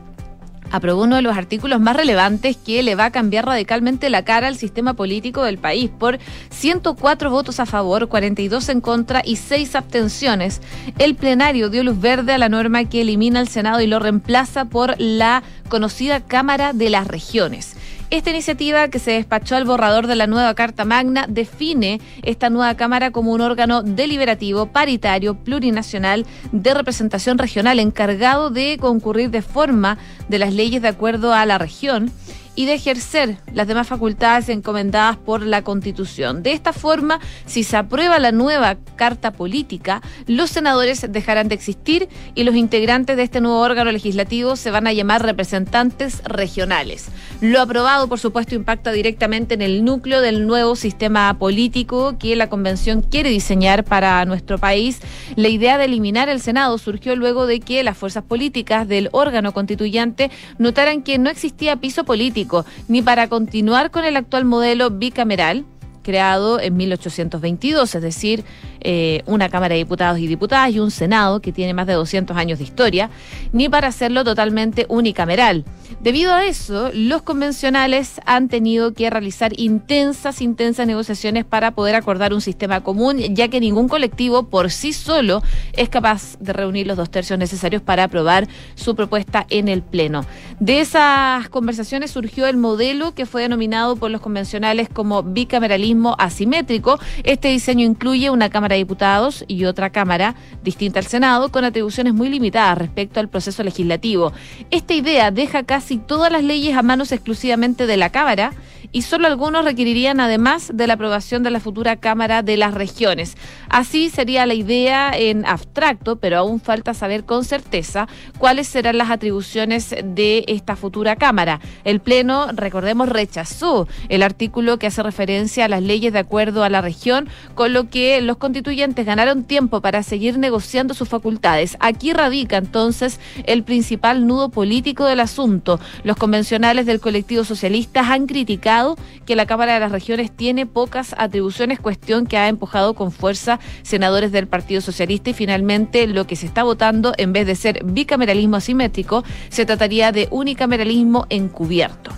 aprobó 0.71 1.03
uno 1.03 1.17
de 1.17 1.23
los 1.23 1.37
artículos 1.37 1.81
más 1.81 1.97
relevantes 1.97 2.57
que 2.57 2.83
le 2.83 2.95
va 2.95 3.07
a 3.07 3.11
cambiar 3.11 3.47
radicalmente 3.47 4.09
la 4.09 4.25
cara 4.25 4.47
al 4.47 4.57
sistema 4.57 4.95
político 4.95 5.43
del 5.43 5.59
país 5.59 5.91
por 5.91 6.19
104 6.51 7.31
votos 7.31 7.59
a 7.59 7.67
favor, 7.67 8.09
42 8.09 8.69
en 8.69 8.81
contra 8.81 9.23
y 9.25 9.37
6 9.37 9.75
abstenciones. 9.75 10.61
El 10.99 11.17
plenario 11.17 11.71
dio 11.71 11.83
luz 11.83 12.01
verde 12.01 12.33
a 12.33 12.39
la 12.39 12.49
norma 12.49 12.85
que 12.85 13.01
elimina 13.01 13.41
al 13.41 13.49
Senado 13.49 13.81
y 13.81 13.87
lo 13.89 13.99
reemplaza 13.99 14.67
por 14.67 14.95
la 14.99 15.43
conocida 15.69 16.21
Cámara 16.21 16.73
de 16.73 16.91
las 16.91 17.07
Regiones. 17.07 17.78
Esta 18.11 18.31
iniciativa 18.31 18.89
que 18.89 19.01
se 19.01 19.11
despachó 19.11 19.55
al 19.55 19.67
borrador 19.67 20.07
de 20.07 20.17
la 20.17 20.27
nueva 20.27 20.55
Carta 20.55 20.87
Magna 20.87 21.27
define 21.29 22.01
esta 22.23 22.49
nueva 22.49 22.75
Cámara 22.75 23.11
como 23.11 23.33
un 23.33 23.43
órgano 23.43 23.83
deliberativo, 23.83 24.65
paritario, 24.65 25.35
plurinacional, 25.35 26.25
de 26.51 26.73
representación 26.73 27.37
regional, 27.37 27.79
encargado 27.79 28.49
de 28.49 28.79
concurrir 28.81 29.29
de 29.31 29.43
forma 29.43 29.99
de 30.31 30.39
las 30.39 30.55
leyes 30.55 30.81
de 30.81 30.89
acuerdo 30.89 31.35
a 31.35 31.45
la 31.45 31.59
región 31.59 32.11
y 32.59 32.67
de 32.67 32.75
ejercer 32.75 33.37
las 33.55 33.69
demás 33.69 33.87
facultades 33.87 34.49
encomendadas 34.49 35.17
por 35.17 35.43
la 35.47 35.63
Constitución. 35.63 36.43
De 36.43 36.51
esta 36.51 36.73
forma, 36.73 37.21
si 37.47 37.63
se 37.63 37.77
aprueba 37.77 38.19
la 38.19 38.33
nueva 38.33 38.79
Carta 38.97 39.31
Política, 39.31 40.03
los 40.27 40.51
senadores 40.51 41.07
dejarán 41.09 41.47
de 41.47 41.55
existir 41.55 42.09
y 42.35 42.43
los 42.43 42.57
integrantes 42.57 43.17
de 43.17 43.23
este 43.23 43.41
nuevo 43.41 43.61
órgano 43.61 43.93
legislativo 43.93 44.57
se 44.57 44.73
van 44.73 44.89
a 44.89 44.93
llamar 44.93 45.23
representantes 45.23 46.21
regionales. 46.25 47.11
Lo 47.41 47.61
aprobado, 47.61 48.09
por 48.09 48.19
supuesto, 48.19 48.57
impacta 48.57 48.91
directamente 48.91 49.55
en 49.55 49.63
el 49.63 49.85
núcleo 49.85 50.21
del 50.21 50.45
nuevo 50.45 50.75
sistema 50.75 51.39
político 51.39 52.19
que 52.19 52.35
la 52.35 52.49
Convención 52.49 53.03
quiere 53.03 53.31
diseñar 53.31 53.85
para 53.85 54.25
nuestro 54.25 54.59
país. 54.59 54.99
La 55.37 55.47
idea 55.47 55.79
de 55.79 55.85
eliminar 55.85 56.29
el 56.29 56.41
Senado 56.41 56.77
surgió 56.79 57.15
luego 57.15 57.47
de 57.47 57.61
que 57.61 57.85
las 57.85 57.97
fuerzas 57.97 58.25
políticas 58.25 58.89
del 58.89 59.11
órgano 59.13 59.53
constituyente 59.53 60.33
notaran 60.59 61.03
que 61.03 61.19
no 61.19 61.31
existía 61.31 61.77
piso 61.77 62.03
político 62.03 62.48
ni 62.89 63.03
para 63.03 63.29
continuar 63.29 63.91
con 63.91 64.05
el 64.05 64.17
actual 64.17 64.45
modelo 64.45 64.91
bicameral 64.91 65.65
creado 66.09 66.59
en 66.59 66.75
1822, 66.75 67.95
es 67.95 68.01
decir, 68.01 68.43
eh, 68.81 69.23
una 69.27 69.51
Cámara 69.51 69.75
de 69.75 69.81
Diputados 69.81 70.19
y 70.19 70.27
Diputadas 70.27 70.73
y 70.73 70.79
un 70.79 70.91
Senado 70.91 71.41
que 71.41 71.53
tiene 71.53 71.75
más 71.75 71.87
de 71.87 71.93
200 71.93 72.35
años 72.35 72.59
de 72.59 72.65
historia, 72.65 73.11
ni 73.53 73.69
para 73.69 73.89
hacerlo 73.89 74.25
totalmente 74.25 74.87
unicameral. 74.89 75.67
Debido 76.01 76.33
a 76.33 76.47
eso, 76.47 76.91
los 76.95 77.21
convencionales 77.21 78.23
han 78.25 78.49
tenido 78.49 78.95
que 78.95 79.11
realizar 79.11 79.53
intensas, 79.61 80.41
intensas 80.41 80.87
negociaciones 80.87 81.45
para 81.45 81.73
poder 81.73 81.95
acordar 81.95 82.33
un 82.33 82.41
sistema 82.41 82.83
común, 82.83 83.19
ya 83.19 83.49
que 83.49 83.61
ningún 83.61 83.89
colectivo 83.89 84.45
por 84.45 84.71
sí 84.71 84.95
solo 84.95 85.43
es 85.75 85.91
capaz 85.91 86.39
de 86.39 86.55
reunir 86.55 86.87
los 86.87 86.97
dos 86.97 87.11
tercios 87.11 87.39
necesarios 87.39 87.83
para 87.83 88.05
aprobar 88.05 88.49
su 88.77 88.95
propuesta 88.95 89.45
en 89.51 89.69
el 89.69 89.83
Pleno. 89.83 90.25
De 90.59 90.81
esas 90.81 91.51
conversaciones 91.51 92.13
surgió 92.13 92.47
el 92.47 92.57
modelo 92.57 93.13
que 93.15 93.27
fue 93.27 93.43
denominado 93.43 93.97
por 93.97 94.11
los 94.11 94.23
convencionales 94.23 94.89
como 94.89 95.23
bicameralismo 95.23 95.98
asimétrico. 96.19 96.99
Este 97.25 97.49
diseño 97.49 97.85
incluye 97.85 98.31
una 98.31 98.51
Cámara 98.51 98.75
de 98.75 98.81
Diputados 98.81 99.45
y 99.49 99.65
otra 99.65 99.91
Cámara 99.91 100.35
distinta 100.63 100.99
al 100.99 101.07
Senado, 101.07 101.51
con 101.51 101.65
atribuciones 101.65 102.15
muy 102.15 102.29
limitadas 102.29 102.79
respecto 102.79 103.21
al 103.21 103.29
proceso 103.29 103.63
legislativo. 103.63 104.33
Esta 104.71 104.95
idea 104.95 105.31
deja 105.31 105.63
casi 105.65 105.99
todas 105.99 106.31
las 106.31 106.45
leyes 106.45 106.77
a 106.77 106.83
manos 106.83 107.13
exclusivamente 107.13 107.87
de 107.87 107.97
la 107.97 108.11
Cámara 108.11 108.53
y 108.93 109.03
solo 109.03 109.27
algunos 109.27 109.65
requerirían 109.65 110.21
además 110.21 110.71
de 110.75 110.87
la 110.87 110.95
aprobación 110.95 111.43
de 111.43 111.51
la 111.51 111.61
futura 111.61 111.97
Cámara 111.97 112.43
de 112.43 112.57
las 112.57 112.75
Regiones. 112.75 113.37
Así 113.69 114.09
sería 114.09 114.47
la 114.47 114.55
idea 114.55 115.11
en 115.15 115.45
abstracto, 115.45 116.17
pero 116.17 116.39
aún 116.39 116.61
falta 116.61 116.95
saber 116.95 117.25
con 117.25 117.45
certeza 117.45 118.09
cuáles 118.39 118.69
serán 118.69 118.99
las 118.99 119.11
atribuciones 119.11 119.95
de 120.03 120.45
esta 120.49 120.77
futura 120.77 121.17
Cámara. 121.17 121.61
El 121.85 122.01
Pleno, 122.01 122.49
recordemos, 122.53 123.09
rechazó 123.09 123.89
el 124.09 124.23
artículo 124.23 124.79
que 124.79 124.87
hace 124.87 125.03
referencia 125.03 125.67
a 125.67 125.69
las 125.69 125.83
leyes 125.83 126.13
de 126.13 126.21
acuerdo 126.21 126.65
a 126.65 126.71
la 126.71 126.81
región, 126.81 127.29
con 127.55 127.73
lo 127.73 127.91
que 127.91 128.21
los 128.21 128.39
constituyentes 128.39 129.05
ganaron 129.05 129.45
tiempo 129.45 129.81
para 129.81 130.03
seguir 130.03 130.39
negociando 130.39 130.95
sus 130.95 131.09
facultades. 131.09 131.77
Aquí 131.81 132.13
radica 132.13 132.57
entonces 132.57 133.21
el 133.45 133.63
principal 133.65 134.27
nudo 134.27 134.49
político 134.49 135.05
del 135.05 135.21
asunto. 135.21 135.79
Los 136.05 136.17
convencionales 136.17 136.87
del 136.87 137.01
colectivo 137.01 137.45
socialista 137.45 138.01
han 138.01 138.27
criticado 138.27 138.78
que 139.27 139.37
la 139.37 139.47
Cámara 139.47 139.75
de 139.75 139.81
las 139.81 139.93
Regiones 139.93 140.31
tiene 140.31 140.67
pocas 140.67 141.15
atribuciones, 141.19 141.81
cuestión 141.81 142.27
que 142.27 142.37
ha 142.37 142.49
empujado 142.49 142.95
con 142.95 143.13
fuerza 143.13 143.59
senadores 143.83 144.33
del 144.33 144.47
Partido 144.47 144.81
Socialista 144.81 145.31
y 145.31 145.35
finalmente 145.35 146.07
lo 146.07 146.27
que 146.27 146.37
se 146.37 146.47
está 146.47 146.63
votando, 146.63 147.13
en 147.17 147.33
vez 147.33 147.47
de 147.47 147.57
ser 147.57 147.85
bicameralismo 147.85 148.57
asimétrico, 148.57 149.25
se 149.49 149.67
trataría 149.67 150.13
de 150.13 150.29
unicameralismo 150.31 151.27
encubierto. 151.29 152.13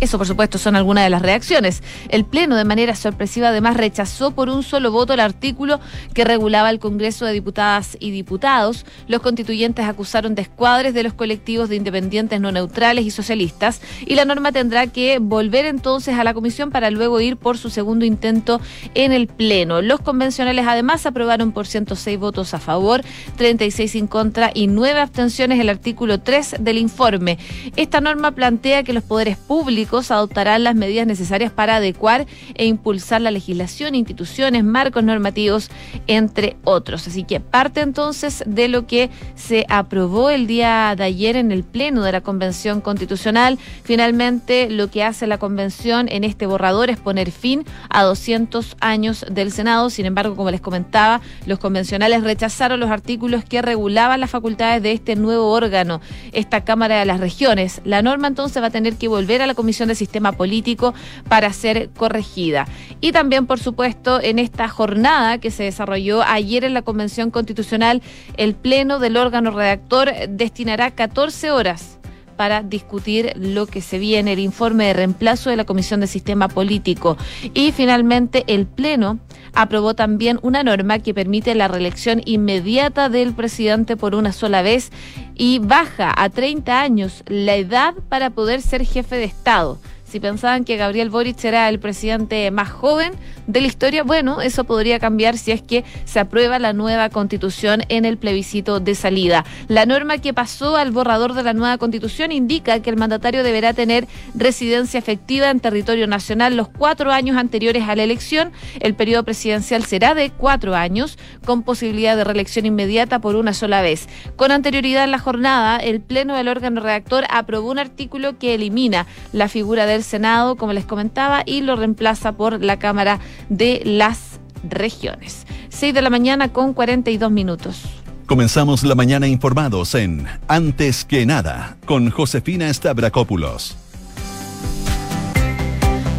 Eso, 0.00 0.16
por 0.16 0.28
supuesto, 0.28 0.58
son 0.58 0.76
algunas 0.76 1.02
de 1.02 1.10
las 1.10 1.22
reacciones. 1.22 1.82
El 2.08 2.24
Pleno, 2.24 2.54
de 2.54 2.64
manera 2.64 2.94
sorpresiva, 2.94 3.48
además 3.48 3.76
rechazó 3.76 4.30
por 4.30 4.48
un 4.48 4.62
solo 4.62 4.92
voto 4.92 5.12
el 5.12 5.18
artículo 5.18 5.80
que 6.14 6.24
regulaba 6.24 6.70
el 6.70 6.78
Congreso 6.78 7.24
de 7.24 7.32
Diputadas 7.32 7.96
y 7.98 8.12
Diputados. 8.12 8.86
Los 9.08 9.22
constituyentes 9.22 9.86
acusaron 9.86 10.36
de 10.36 10.42
escuadres 10.42 10.94
de 10.94 11.02
los 11.02 11.14
colectivos 11.14 11.68
de 11.68 11.74
independientes 11.74 12.40
no 12.40 12.52
neutrales 12.52 13.06
y 13.06 13.10
socialistas 13.10 13.80
y 14.06 14.14
la 14.14 14.24
norma 14.24 14.52
tendrá 14.52 14.86
que 14.86 15.18
volver 15.18 15.64
entonces 15.64 16.16
a 16.16 16.22
la 16.22 16.32
comisión 16.32 16.70
para 16.70 16.92
luego 16.92 17.20
ir 17.20 17.36
por 17.36 17.58
su 17.58 17.68
segundo 17.68 18.04
intento 18.04 18.60
en 18.94 19.10
el 19.10 19.26
Pleno. 19.26 19.82
Los 19.82 19.98
convencionales 19.98 20.64
además 20.68 21.06
aprobaron 21.06 21.50
por 21.50 21.66
106 21.66 22.18
votos 22.20 22.54
a 22.54 22.60
favor, 22.60 23.02
36 23.36 23.96
en 23.96 24.06
contra 24.06 24.52
y 24.54 24.68
9 24.68 25.00
abstenciones 25.00 25.58
el 25.58 25.68
artículo 25.68 26.20
3 26.20 26.56
del 26.60 26.78
informe. 26.78 27.38
Esta 27.74 28.00
norma 28.00 28.30
plantea 28.30 28.84
que 28.84 28.92
los 28.92 29.02
poderes 29.02 29.36
públicos 29.36 29.87
adoptarán 30.10 30.64
las 30.64 30.74
medidas 30.74 31.06
necesarias 31.06 31.52
para 31.52 31.76
adecuar 31.76 32.26
e 32.54 32.66
impulsar 32.66 33.20
la 33.20 33.30
legislación, 33.30 33.94
instituciones, 33.94 34.64
marcos 34.64 35.04
normativos, 35.04 35.70
entre 36.06 36.56
otros. 36.64 37.06
Así 37.08 37.24
que 37.24 37.40
parte 37.40 37.80
entonces 37.80 38.42
de 38.46 38.68
lo 38.68 38.86
que 38.86 39.10
se 39.34 39.66
aprobó 39.68 40.30
el 40.30 40.46
día 40.46 40.94
de 40.96 41.04
ayer 41.04 41.36
en 41.36 41.52
el 41.52 41.64
Pleno 41.64 42.02
de 42.02 42.12
la 42.12 42.20
Convención 42.20 42.80
Constitucional. 42.80 43.58
Finalmente, 43.82 44.70
lo 44.70 44.90
que 44.90 45.04
hace 45.04 45.26
la 45.26 45.38
Convención 45.38 46.08
en 46.10 46.24
este 46.24 46.46
borrador 46.46 46.90
es 46.90 46.98
poner 46.98 47.30
fin 47.30 47.64
a 47.88 48.02
200 48.04 48.76
años 48.80 49.24
del 49.30 49.52
Senado. 49.52 49.90
Sin 49.90 50.06
embargo, 50.06 50.36
como 50.36 50.50
les 50.50 50.60
comentaba, 50.60 51.20
los 51.46 51.58
convencionales 51.58 52.22
rechazaron 52.22 52.80
los 52.80 52.90
artículos 52.90 53.44
que 53.44 53.62
regulaban 53.62 54.20
las 54.20 54.30
facultades 54.30 54.82
de 54.82 54.92
este 54.92 55.16
nuevo 55.16 55.50
órgano, 55.50 56.00
esta 56.32 56.64
Cámara 56.64 56.98
de 56.98 57.04
las 57.04 57.20
Regiones. 57.20 57.80
La 57.84 58.02
norma 58.02 58.28
entonces 58.28 58.62
va 58.62 58.66
a 58.66 58.70
tener 58.70 58.96
que 58.96 59.08
volver 59.08 59.42
a 59.42 59.46
la 59.46 59.54
Comisión 59.54 59.77
de 59.86 59.94
Sistema 59.94 60.32
Político 60.32 60.94
para 61.28 61.52
ser 61.52 61.90
corregida. 61.90 62.66
Y 63.00 63.12
también, 63.12 63.46
por 63.46 63.60
supuesto, 63.60 64.20
en 64.20 64.38
esta 64.38 64.68
jornada 64.68 65.38
que 65.38 65.50
se 65.50 65.64
desarrolló 65.64 66.22
ayer 66.22 66.64
en 66.64 66.74
la 66.74 66.82
Convención 66.82 67.30
Constitucional, 67.30 68.02
el 68.36 68.54
Pleno 68.54 68.98
del 68.98 69.16
órgano 69.16 69.50
redactor 69.52 70.10
destinará 70.28 70.90
14 70.90 71.50
horas 71.52 71.97
para 72.38 72.62
discutir 72.62 73.32
lo 73.36 73.66
que 73.66 73.82
se 73.82 73.98
viene, 73.98 74.34
el 74.34 74.38
informe 74.38 74.86
de 74.86 74.92
reemplazo 74.92 75.50
de 75.50 75.56
la 75.56 75.64
Comisión 75.64 75.98
de 75.98 76.06
Sistema 76.06 76.46
Político. 76.46 77.18
Y 77.52 77.72
finalmente 77.72 78.44
el 78.46 78.64
Pleno 78.64 79.18
aprobó 79.54 79.94
también 79.94 80.38
una 80.42 80.62
norma 80.62 81.00
que 81.00 81.14
permite 81.14 81.56
la 81.56 81.66
reelección 81.66 82.22
inmediata 82.24 83.08
del 83.08 83.34
presidente 83.34 83.96
por 83.96 84.14
una 84.14 84.32
sola 84.32 84.62
vez 84.62 84.92
y 85.34 85.58
baja 85.58 86.14
a 86.16 86.30
30 86.30 86.80
años 86.80 87.24
la 87.26 87.56
edad 87.56 87.94
para 88.08 88.30
poder 88.30 88.62
ser 88.62 88.86
jefe 88.86 89.16
de 89.16 89.24
Estado. 89.24 89.80
Si 90.08 90.20
pensaban 90.20 90.64
que 90.64 90.78
Gabriel 90.78 91.10
Boric 91.10 91.44
era 91.44 91.68
el 91.68 91.78
presidente 91.78 92.50
más 92.50 92.70
joven 92.70 93.12
de 93.46 93.60
la 93.60 93.66
historia, 93.66 94.04
bueno, 94.04 94.40
eso 94.40 94.64
podría 94.64 94.98
cambiar 94.98 95.36
si 95.36 95.52
es 95.52 95.60
que 95.60 95.84
se 96.06 96.18
aprueba 96.18 96.58
la 96.58 96.72
nueva 96.72 97.10
constitución 97.10 97.82
en 97.90 98.06
el 98.06 98.16
plebiscito 98.16 98.80
de 98.80 98.94
salida. 98.94 99.44
La 99.68 99.84
norma 99.84 100.16
que 100.16 100.32
pasó 100.32 100.76
al 100.76 100.92
borrador 100.92 101.34
de 101.34 101.42
la 101.42 101.52
nueva 101.52 101.76
constitución 101.76 102.32
indica 102.32 102.80
que 102.80 102.88
el 102.88 102.96
mandatario 102.96 103.42
deberá 103.42 103.74
tener 103.74 104.08
residencia 104.34 104.96
efectiva 104.96 105.50
en 105.50 105.60
territorio 105.60 106.06
nacional 106.06 106.56
los 106.56 106.68
cuatro 106.68 107.12
años 107.12 107.36
anteriores 107.36 107.86
a 107.86 107.94
la 107.94 108.04
elección. 108.04 108.50
El 108.80 108.94
periodo 108.94 109.24
presidencial 109.24 109.84
será 109.84 110.14
de 110.14 110.30
cuatro 110.30 110.74
años, 110.74 111.18
con 111.44 111.62
posibilidad 111.62 112.16
de 112.16 112.24
reelección 112.24 112.64
inmediata 112.64 113.18
por 113.18 113.36
una 113.36 113.52
sola 113.52 113.82
vez. 113.82 114.08
Con 114.36 114.52
anterioridad 114.52 115.04
en 115.04 115.10
la 115.10 115.18
jornada, 115.18 115.76
el 115.76 116.00
Pleno 116.00 116.34
del 116.34 116.48
órgano 116.48 116.80
redactor 116.80 117.24
aprobó 117.28 117.70
un 117.70 117.78
artículo 117.78 118.38
que 118.38 118.54
elimina 118.54 119.06
la 119.32 119.48
figura 119.48 119.84
del 119.84 119.97
Senado, 120.02 120.56
como 120.56 120.72
les 120.72 120.84
comentaba, 120.84 121.42
y 121.44 121.60
lo 121.60 121.76
reemplaza 121.76 122.32
por 122.32 122.62
la 122.62 122.78
Cámara 122.78 123.20
de 123.48 123.82
las 123.84 124.40
Regiones. 124.68 125.46
6 125.68 125.94
de 125.94 126.02
la 126.02 126.10
mañana 126.10 126.52
con 126.52 126.74
42 126.74 127.30
minutos. 127.30 127.82
Comenzamos 128.26 128.82
la 128.82 128.94
mañana 128.94 129.26
informados 129.26 129.94
en 129.94 130.26
Antes 130.48 131.04
que 131.04 131.24
nada 131.24 131.76
con 131.86 132.10
Josefina 132.10 132.72
Stavrakopoulos. 132.72 133.76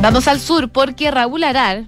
Vamos 0.02 0.28
al 0.28 0.40
sur 0.40 0.70
porque 0.70 1.12
Raúl 1.12 1.44
Arar, 1.44 1.86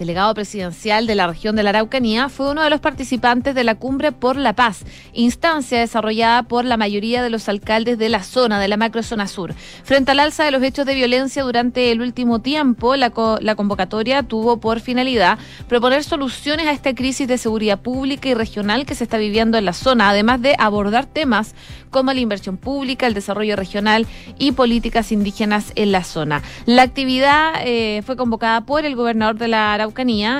delegado 0.00 0.32
presidencial 0.32 1.06
de 1.06 1.14
la 1.14 1.26
región 1.26 1.56
de 1.56 1.62
la 1.62 1.70
Araucanía, 1.70 2.30
fue 2.30 2.50
uno 2.50 2.62
de 2.62 2.70
los 2.70 2.80
participantes 2.80 3.54
de 3.54 3.64
la 3.64 3.74
Cumbre 3.74 4.12
por 4.12 4.36
la 4.36 4.54
Paz, 4.54 4.86
instancia 5.12 5.78
desarrollada 5.78 6.44
por 6.44 6.64
la 6.64 6.78
mayoría 6.78 7.22
de 7.22 7.28
los 7.28 7.50
alcaldes 7.50 7.98
de 7.98 8.08
la 8.08 8.22
zona, 8.22 8.58
de 8.58 8.68
la 8.68 8.78
macrozona 8.78 9.28
sur. 9.28 9.52
Frente 9.84 10.12
al 10.12 10.20
alza 10.20 10.42
de 10.42 10.52
los 10.52 10.62
hechos 10.62 10.86
de 10.86 10.94
violencia 10.94 11.42
durante 11.42 11.92
el 11.92 12.00
último 12.00 12.38
tiempo, 12.38 12.96
la, 12.96 13.10
convocatoria 13.10 14.22
tuvo 14.22 14.58
por 14.58 14.80
finalidad 14.80 15.38
proponer 15.68 16.02
soluciones 16.02 16.66
a 16.66 16.72
esta 16.72 16.94
crisis 16.94 17.28
de 17.28 17.36
seguridad 17.36 17.80
pública 17.80 18.30
y 18.30 18.34
regional 18.34 18.86
que 18.86 18.94
se 18.94 19.04
está 19.04 19.18
viviendo 19.18 19.58
en 19.58 19.66
la 19.66 19.74
zona, 19.74 20.08
además 20.08 20.40
de 20.40 20.56
abordar 20.58 21.04
temas 21.04 21.54
como 21.90 22.12
la 22.12 22.20
inversión 22.20 22.56
pública, 22.56 23.06
el 23.06 23.14
desarrollo 23.14 23.56
regional 23.56 24.06
y 24.38 24.52
políticas 24.52 25.12
indígenas 25.12 25.72
en 25.74 25.92
la 25.92 26.04
zona. 26.04 26.42
La 26.64 26.82
actividad 26.82 27.54
eh, 27.64 28.02
fue 28.06 28.16
convocada 28.16 28.62
por 28.62 28.86
el 28.86 28.96
gobernador 28.96 29.36
de 29.36 29.48
la 29.48 29.74
Araucanía, 29.74 29.89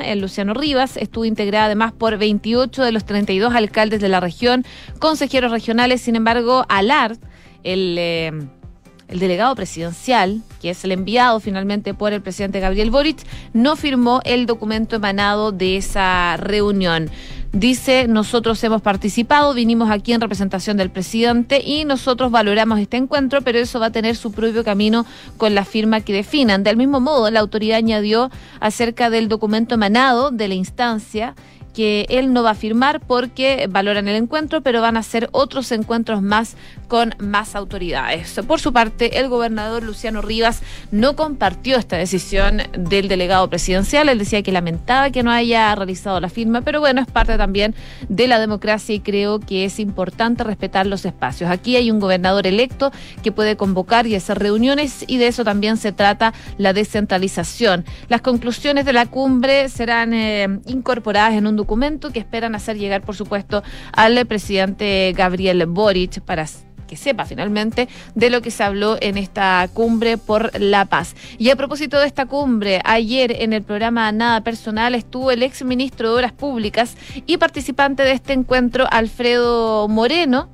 el 0.05 0.21
Luciano 0.21 0.55
Rivas, 0.55 0.97
estuvo 0.97 1.25
integrada 1.25 1.67
además 1.67 1.93
por 1.93 2.17
28 2.19 2.83
de 2.83 2.93
los 2.93 3.05
32 3.05 3.55
alcaldes 3.55 4.01
de 4.01 4.09
la 4.09 4.21
región, 4.21 4.65
consejeros 4.99 5.51
regionales, 5.51 6.01
sin 6.01 6.17
embargo, 6.17 6.65
ALAR, 6.69 7.17
el... 7.63 7.97
Eh, 7.99 8.33
el 9.11 9.19
delegado 9.19 9.57
presidencial, 9.57 10.41
que 10.63 10.71
es 10.71 10.85
el 10.85 10.93
enviado 10.93 11.41
finalmente 11.41 11.95
por 11.95 12.13
el 12.13 12.23
presidente 12.23 12.61
Gabriel 12.61 12.93
Boric, 12.93 13.19
no 13.53 13.75
firmó 13.75 14.21
el 14.25 14.47
documento 14.47 14.97
emanado 14.97 15.51
de 15.51 15.77
esa 15.77 16.37
reunión. 16.37 17.11
Dice, 17.53 18.07
nosotros 18.07 18.63
hemos 18.63 18.81
participado, 18.81 19.55
vinimos 19.55 19.91
aquí 19.91 20.13
en 20.13 20.21
representación 20.21 20.77
del 20.77 20.89
presidente 20.89 21.61
y 21.61 21.85
nosotros 21.85 22.31
valoramos 22.31 22.79
este 22.79 22.97
encuentro, 22.97 23.43
pero 23.43 23.59
eso 23.59 23.81
va 23.81 23.87
a 23.87 23.91
tener 23.91 24.15
su 24.15 24.31
propio 24.31 24.63
camino 24.63 25.05
con 25.37 25.57
la 25.57 25.65
firma 25.65 26.01
que 26.01 26.13
definan. 26.13 26.63
Del 26.63 26.77
mismo 26.77 27.01
modo, 27.01 27.29
la 27.29 27.41
autoridad 27.41 27.79
añadió 27.79 28.31
acerca 28.61 29.11
del 29.11 29.29
documento 29.29 29.75
emanado 29.75 30.31
de 30.31 30.47
la 30.47 30.55
instancia 30.55 31.35
que 31.75 32.07
él 32.09 32.33
no 32.33 32.43
va 32.43 32.51
a 32.51 32.55
firmar 32.55 33.01
porque 33.01 33.67
valoran 33.71 34.09
el 34.09 34.17
encuentro, 34.17 34.61
pero 34.61 34.81
van 34.81 34.97
a 34.97 35.03
ser 35.03 35.29
otros 35.33 35.73
encuentros 35.73 36.23
más 36.23 36.57
con 36.89 37.15
más 37.19 37.55
autoridades. 37.55 38.41
Por 38.47 38.61
su 38.61 38.73
parte, 38.73 39.21
el 39.21 39.29
gobernador 39.29 39.85
Luciano 39.85 40.23
Rivas 40.23 40.63
no 40.91 41.15
compartió 41.15 41.77
esta 41.77 41.97
decisión 41.97 42.63
del 42.77 43.07
delegado 43.07 43.49
presidencial. 43.49 44.09
Él 44.09 44.19
decía 44.19 44.43
que 44.43 44.51
lamentaba 44.51 45.11
que 45.11 45.23
no 45.23 45.31
haya 45.31 45.73
realizado 45.77 46.19
la 46.21 46.29
firma, 46.29 46.63
pero 46.63 46.81
bueno, 46.81 47.01
es 47.01 47.07
parte 47.07 47.39
también 47.39 47.75
de 48.09 48.27
la 48.27 48.41
democracia 48.41 48.95
y 48.95 49.01
creo 49.01 49.39
que 49.39 49.65
es 49.65 49.79
importante 49.79 50.43
respetar 50.43 50.87
los 50.87 51.05
espacios. 51.05 51.49
Aquí 51.51 51.77
hay 51.77 51.91
un 51.91 52.01
gobernador 52.01 52.47
electo 52.47 52.91
que 53.23 53.31
puede 53.31 53.57
convocar 53.57 54.07
y 54.09 54.17
hacer 54.17 54.39
reuniones 54.39 55.05
y 55.07 55.19
de 55.19 55.29
eso 55.29 55.45
también 55.45 55.77
se 55.77 55.93
trata 55.93 56.35
la 56.59 56.73
descentralización. 56.73 57.85
Las 58.09 58.21
conclusiones 58.21 58.85
de 58.85 58.93
la 58.93 59.07
cumbre 59.07 59.69
serán 59.69 60.13
eh, 60.13 60.49
incorporadas 60.67 61.35
en 61.35 61.47
un 61.47 61.57
documento 61.61 62.11
que 62.11 62.19
esperan 62.19 62.55
hacer 62.55 62.79
llegar, 62.79 63.03
por 63.03 63.15
supuesto, 63.15 63.63
al 63.93 64.27
presidente 64.27 65.13
Gabriel 65.17 65.67
Boric 65.67 66.21
para 66.23 66.47
que 66.91 66.97
sepa 66.97 67.25
finalmente 67.25 67.89
de 68.17 68.31
lo 68.31 68.43
que 68.43 68.51
se 68.51 68.65
habló 68.65 68.97
en 69.01 69.17
esta 69.17 69.69
cumbre 69.73 70.19
por 70.19 70.51
la 70.61 70.87
paz. 70.87 71.15
Y 71.39 71.51
a 71.51 71.57
propósito 71.57 72.01
de 72.01 72.07
esta 72.07 72.27
cumbre, 72.27 72.81
ayer 72.85 73.31
en 73.43 73.53
el 73.53 73.63
programa 73.63 74.11
Nada 74.11 74.41
Personal 74.41 74.97
estuvo 74.97 75.31
el 75.31 75.45
ex 75.45 75.63
ministro 75.65 76.09
de 76.09 76.15
Obras 76.17 76.33
Públicas 76.33 76.97
y 77.27 77.37
participante 77.37 78.03
de 78.03 78.11
este 78.11 78.33
encuentro, 78.33 78.87
Alfredo 78.91 79.87
Moreno. 79.87 80.49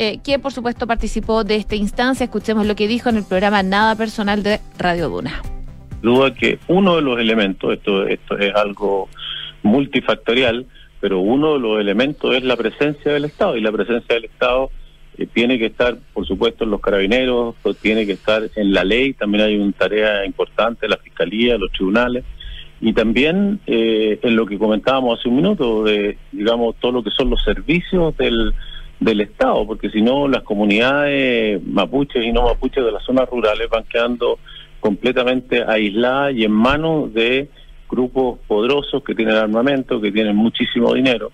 Eh, 0.00 0.20
que 0.22 0.38
por 0.38 0.52
supuesto 0.52 0.86
participó 0.86 1.42
de 1.42 1.56
esta 1.56 1.74
instancia. 1.74 2.22
Escuchemos 2.22 2.66
lo 2.66 2.76
que 2.76 2.86
dijo 2.86 3.08
en 3.08 3.16
el 3.16 3.24
programa 3.24 3.64
Nada 3.64 3.96
Personal 3.96 4.44
de 4.44 4.60
Radio 4.78 5.08
Duna. 5.08 5.42
Duda 6.02 6.32
que 6.32 6.60
uno 6.68 6.94
de 6.96 7.02
los 7.02 7.18
elementos, 7.18 7.72
esto, 7.72 8.06
esto 8.06 8.38
es 8.38 8.54
algo 8.54 9.08
multifactorial, 9.62 10.66
pero 11.00 11.20
uno 11.20 11.54
de 11.54 11.60
los 11.60 11.80
elementos 11.80 12.34
es 12.34 12.42
la 12.42 12.56
presencia 12.56 13.12
del 13.12 13.24
Estado 13.24 13.56
y 13.56 13.60
la 13.60 13.72
presencia 13.72 14.14
del 14.14 14.24
Estado 14.24 14.70
eh, 15.16 15.26
tiene 15.26 15.58
que 15.58 15.66
estar, 15.66 15.96
por 16.12 16.26
supuesto, 16.26 16.64
en 16.64 16.70
los 16.70 16.80
carabineros, 16.80 17.54
pues, 17.62 17.76
tiene 17.78 18.06
que 18.06 18.12
estar 18.12 18.42
en 18.54 18.72
la 18.72 18.84
ley, 18.84 19.14
también 19.14 19.44
hay 19.44 19.56
una 19.56 19.72
tarea 19.72 20.24
importante, 20.24 20.88
la 20.88 20.96
Fiscalía, 20.96 21.58
los 21.58 21.72
tribunales, 21.72 22.24
y 22.80 22.92
también 22.92 23.60
eh, 23.66 24.20
en 24.22 24.36
lo 24.36 24.46
que 24.46 24.58
comentábamos 24.58 25.18
hace 25.18 25.28
un 25.28 25.36
minuto, 25.36 25.84
de, 25.84 26.16
digamos, 26.30 26.76
todo 26.76 26.92
lo 26.92 27.02
que 27.02 27.10
son 27.10 27.30
los 27.30 27.42
servicios 27.42 28.16
del, 28.16 28.54
del 29.00 29.20
Estado, 29.20 29.66
porque 29.66 29.90
si 29.90 30.02
no, 30.02 30.28
las 30.28 30.42
comunidades 30.42 31.60
mapuches 31.64 32.24
y 32.24 32.32
no 32.32 32.44
mapuches 32.44 32.84
de 32.84 32.92
las 32.92 33.04
zonas 33.04 33.28
rurales 33.28 33.68
van 33.68 33.84
quedando 33.84 34.38
completamente 34.80 35.64
aislada 35.66 36.30
y 36.30 36.44
en 36.44 36.52
manos 36.52 37.12
de 37.12 37.48
grupos 37.88 38.38
poderosos 38.46 39.02
que 39.02 39.14
tienen 39.14 39.36
armamento, 39.36 40.00
que 40.00 40.12
tienen 40.12 40.36
muchísimo 40.36 40.94
dinero, 40.94 41.32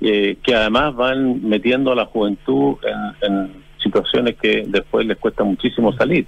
eh, 0.00 0.36
que 0.42 0.54
además 0.54 0.94
van 0.94 1.48
metiendo 1.48 1.92
a 1.92 1.96
la 1.96 2.06
juventud 2.06 2.76
en 3.22 3.64
situaciones 3.84 4.36
que 4.36 4.64
después 4.66 5.06
les 5.06 5.18
cuesta 5.18 5.44
muchísimo 5.44 5.92
salir. 5.92 6.26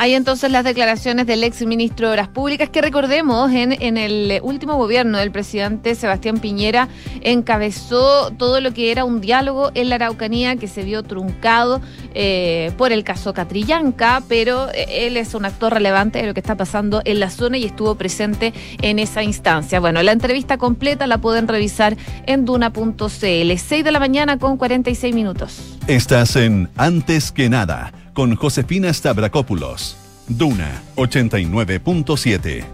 Hay 0.00 0.14
entonces 0.14 0.50
las 0.50 0.64
declaraciones 0.64 1.26
del 1.26 1.44
ex 1.44 1.60
ministro 1.66 2.06
de 2.06 2.12
Obras 2.14 2.28
Públicas 2.28 2.70
que 2.70 2.80
recordemos 2.80 3.52
en, 3.52 3.98
el 3.98 4.40
último 4.42 4.76
gobierno 4.76 5.18
del 5.18 5.30
presidente 5.30 5.94
Sebastián 5.94 6.38
Piñera 6.38 6.88
encabezó 7.20 8.30
todo 8.30 8.62
lo 8.62 8.72
que 8.72 8.92
era 8.92 9.04
un 9.04 9.20
diálogo 9.20 9.70
en 9.74 9.90
la 9.90 9.96
Araucanía 9.96 10.56
que 10.56 10.68
se 10.68 10.84
vio 10.84 11.02
truncado 11.02 11.82
eh, 12.14 12.72
por 12.78 12.92
el 12.92 13.04
caso 13.04 13.34
Catrillanca, 13.34 14.22
pero 14.26 14.70
eh, 14.70 15.06
él 15.06 15.18
es 15.18 15.34
un 15.34 15.44
actor 15.44 15.74
relevante 15.74 16.18
de 16.20 16.28
lo 16.28 16.32
que 16.32 16.40
está 16.40 16.56
pasando 16.56 17.02
en 17.04 17.20
la 17.20 17.28
zona 17.28 17.58
y 17.58 17.66
estuvo 17.66 17.94
presente 17.96 18.54
en 18.80 18.98
esa 18.98 19.22
instancia. 19.22 19.80
Bueno, 19.80 20.02
la 20.02 20.12
entrevista 20.12 20.56
completa 20.56 21.06
la 21.06 21.18
pueden 21.18 21.46
revisar 21.46 21.98
en 22.24 22.46
duna.cl. 22.46 22.96
6 22.96 23.84
de 23.84 23.92
la 23.92 24.00
mañana 24.00 24.38
con 24.38 24.56
46 24.56 25.14
minutos. 25.14 25.78
Estás 25.88 26.36
en 26.36 26.70
Antes 26.78 27.32
que 27.32 27.50
nada 27.50 27.92
con 28.20 28.36
Josefina 28.36 28.92
Stavrakopoulos. 28.92 29.96
Duna 30.28 30.82
89.7. 30.96 32.64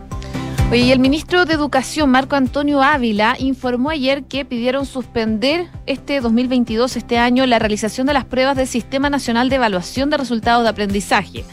Oye, 0.73 0.81
y 0.81 0.91
el 0.91 0.99
ministro 0.99 1.45
de 1.45 1.55
Educación, 1.55 2.11
Marco 2.11 2.35
Antonio 2.35 2.83
Ávila, 2.83 3.37
informó 3.39 3.91
ayer 3.91 4.25
que 4.25 4.45
pidieron 4.45 4.87
suspender 4.87 5.69
este 5.87 6.21
2022, 6.21 6.97
este 6.97 7.19
año, 7.19 7.47
la 7.47 7.61
realización 7.61 8.09
de 8.09 8.15
las 8.15 8.25
pruebas 8.25 8.57
del 8.57 8.67
Sistema 8.67 9.09
Nacional 9.09 9.49
de 9.49 9.55
Evaluación 9.55 10.11
de 10.11 10.17
Resultados 10.17 10.65
de 10.65 10.71
Aprendizaje 10.71 11.45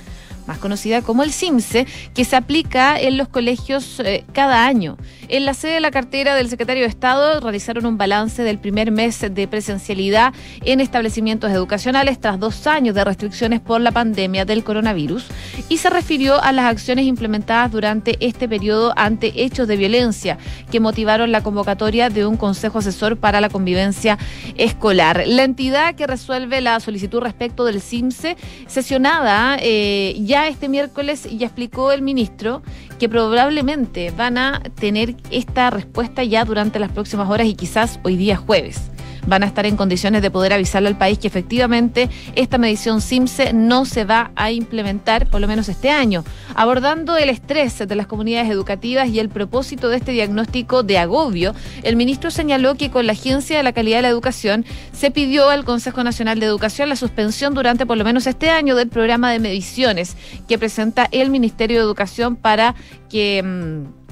más 0.48 0.58
conocida 0.58 1.02
como 1.02 1.24
el 1.24 1.32
CIMSE, 1.32 1.88
que 2.14 2.26
se 2.26 2.36
aplica 2.36 3.00
en 3.00 3.18
los 3.18 3.28
colegios 3.28 4.00
eh, 4.00 4.26
cada 4.34 4.66
año. 4.66 4.98
En 5.34 5.46
la 5.46 5.56
sede 5.56 5.74
de 5.74 5.80
la 5.80 5.90
cartera 5.90 6.36
del 6.36 6.48
secretario 6.48 6.84
de 6.84 6.90
Estado 6.90 7.40
realizaron 7.40 7.88
un 7.88 7.98
balance 7.98 8.44
del 8.44 8.60
primer 8.60 8.92
mes 8.92 9.20
de 9.20 9.48
presencialidad 9.48 10.32
en 10.64 10.80
establecimientos 10.80 11.50
educacionales 11.50 12.22
tras 12.22 12.40
dos 12.40 12.68
años 12.68 12.94
de 12.94 13.04
restricciones 13.04 13.60
por 13.60 13.82
la 13.82 13.92
pandemia 13.92 14.46
del 14.46 14.64
coronavirus 14.64 15.26
y 15.70 15.78
se 15.78 15.90
refirió 15.90 16.40
a 16.40 16.52
las 16.52 16.66
acciones 16.66 17.06
implementadas 17.06 17.72
durante 17.72 18.16
este 18.24 18.48
periodo 18.48 18.94
ante 18.96 19.44
hechos 19.44 19.68
de 19.68 19.76
violencia 19.76 20.38
que 20.72 20.80
motivaron 20.80 21.32
la 21.32 21.42
convocatoria 21.42 22.12
de 22.12 22.28
un 22.28 22.38
consejo 22.38 22.78
asesor 22.78 23.18
para 23.18 23.42
la 23.42 23.50
convivencia 23.50 24.20
escolar. 24.56 25.24
La 25.26 25.46
entidad 25.46 25.96
que 25.96 26.06
resuelve 26.06 26.62
la 26.62 26.80
solicitud 26.80 27.22
respecto 27.22 27.66
del 27.66 27.82
CIMSE, 27.82 28.38
sesionada 28.68 29.58
eh, 29.60 30.16
ya 30.20 30.48
este 30.48 30.70
miércoles 30.70 31.28
ya 31.36 31.48
explicó 31.48 31.92
el 31.92 32.04
ministro 32.04 32.62
que 33.00 33.10
probablemente 33.10 34.12
van 34.12 34.38
a 34.38 34.62
tener 34.80 35.16
esta 35.32 35.70
respuesta 35.70 36.24
ya 36.24 36.46
durante 36.46 36.80
las 36.80 36.92
próximas 36.92 37.30
horas 37.30 37.48
y 37.48 37.56
quizás 37.56 38.00
hoy 38.04 38.16
día 38.16 38.38
jueves 38.38 38.93
van 39.28 39.44
a 39.44 39.46
estar 39.46 39.66
en 39.66 39.78
condiciones 39.78 40.22
de 40.22 40.32
poder 40.32 40.54
avisarle 40.54 40.90
al 40.90 40.98
país 40.98 41.20
que 41.20 41.28
efectivamente 41.28 42.10
esta 42.36 42.58
medición 42.58 43.02
SIMSE 43.02 43.54
no 43.54 43.86
se 43.86 44.06
va 44.06 44.32
a 44.36 44.52
implementar, 44.52 45.28
por 45.30 45.42
lo 45.42 45.48
menos 45.48 45.70
este 45.70 45.90
año, 45.90 46.24
abordando 46.56 47.18
el 47.18 47.30
estrés 47.30 47.78
de 47.80 47.96
las 47.96 48.08
comunidades 48.08 48.50
educativas 48.50 49.10
y 49.10 49.20
el 49.20 49.30
propósito 49.30 49.90
de 49.90 49.98
este 49.98 50.12
diagnóstico 50.12 50.84
de 50.84 50.98
agobio. 50.98 51.56
El 51.84 51.96
ministro 51.96 52.32
señaló 52.32 52.76
que 52.76 52.92
con 52.92 53.08
la 53.08 53.14
Agencia 53.14 53.58
de 53.58 53.64
la 53.64 53.74
Calidad 53.74 53.98
de 53.98 54.04
la 54.04 54.10
Educación 54.10 54.66
se 54.92 55.12
pidió 55.12 55.50
al 55.50 55.66
Consejo 55.66 56.04
Nacional 56.04 56.40
de 56.40 56.46
Educación 56.46 56.90
la 56.90 56.96
suspensión 56.96 57.54
durante 57.54 57.86
por 57.86 57.98
lo 57.98 58.04
menos 58.04 58.28
este 58.28 58.50
año 58.50 58.76
del 58.76 58.90
programa 58.90 59.32
de 59.32 59.40
mediciones 59.40 60.16
que 60.48 60.58
presenta 60.58 61.08
el 61.12 61.30
Ministerio 61.30 61.78
de 61.78 61.84
Educación 61.84 62.36
para 62.36 62.76
que... 63.10 63.42
Mm, 63.44 64.04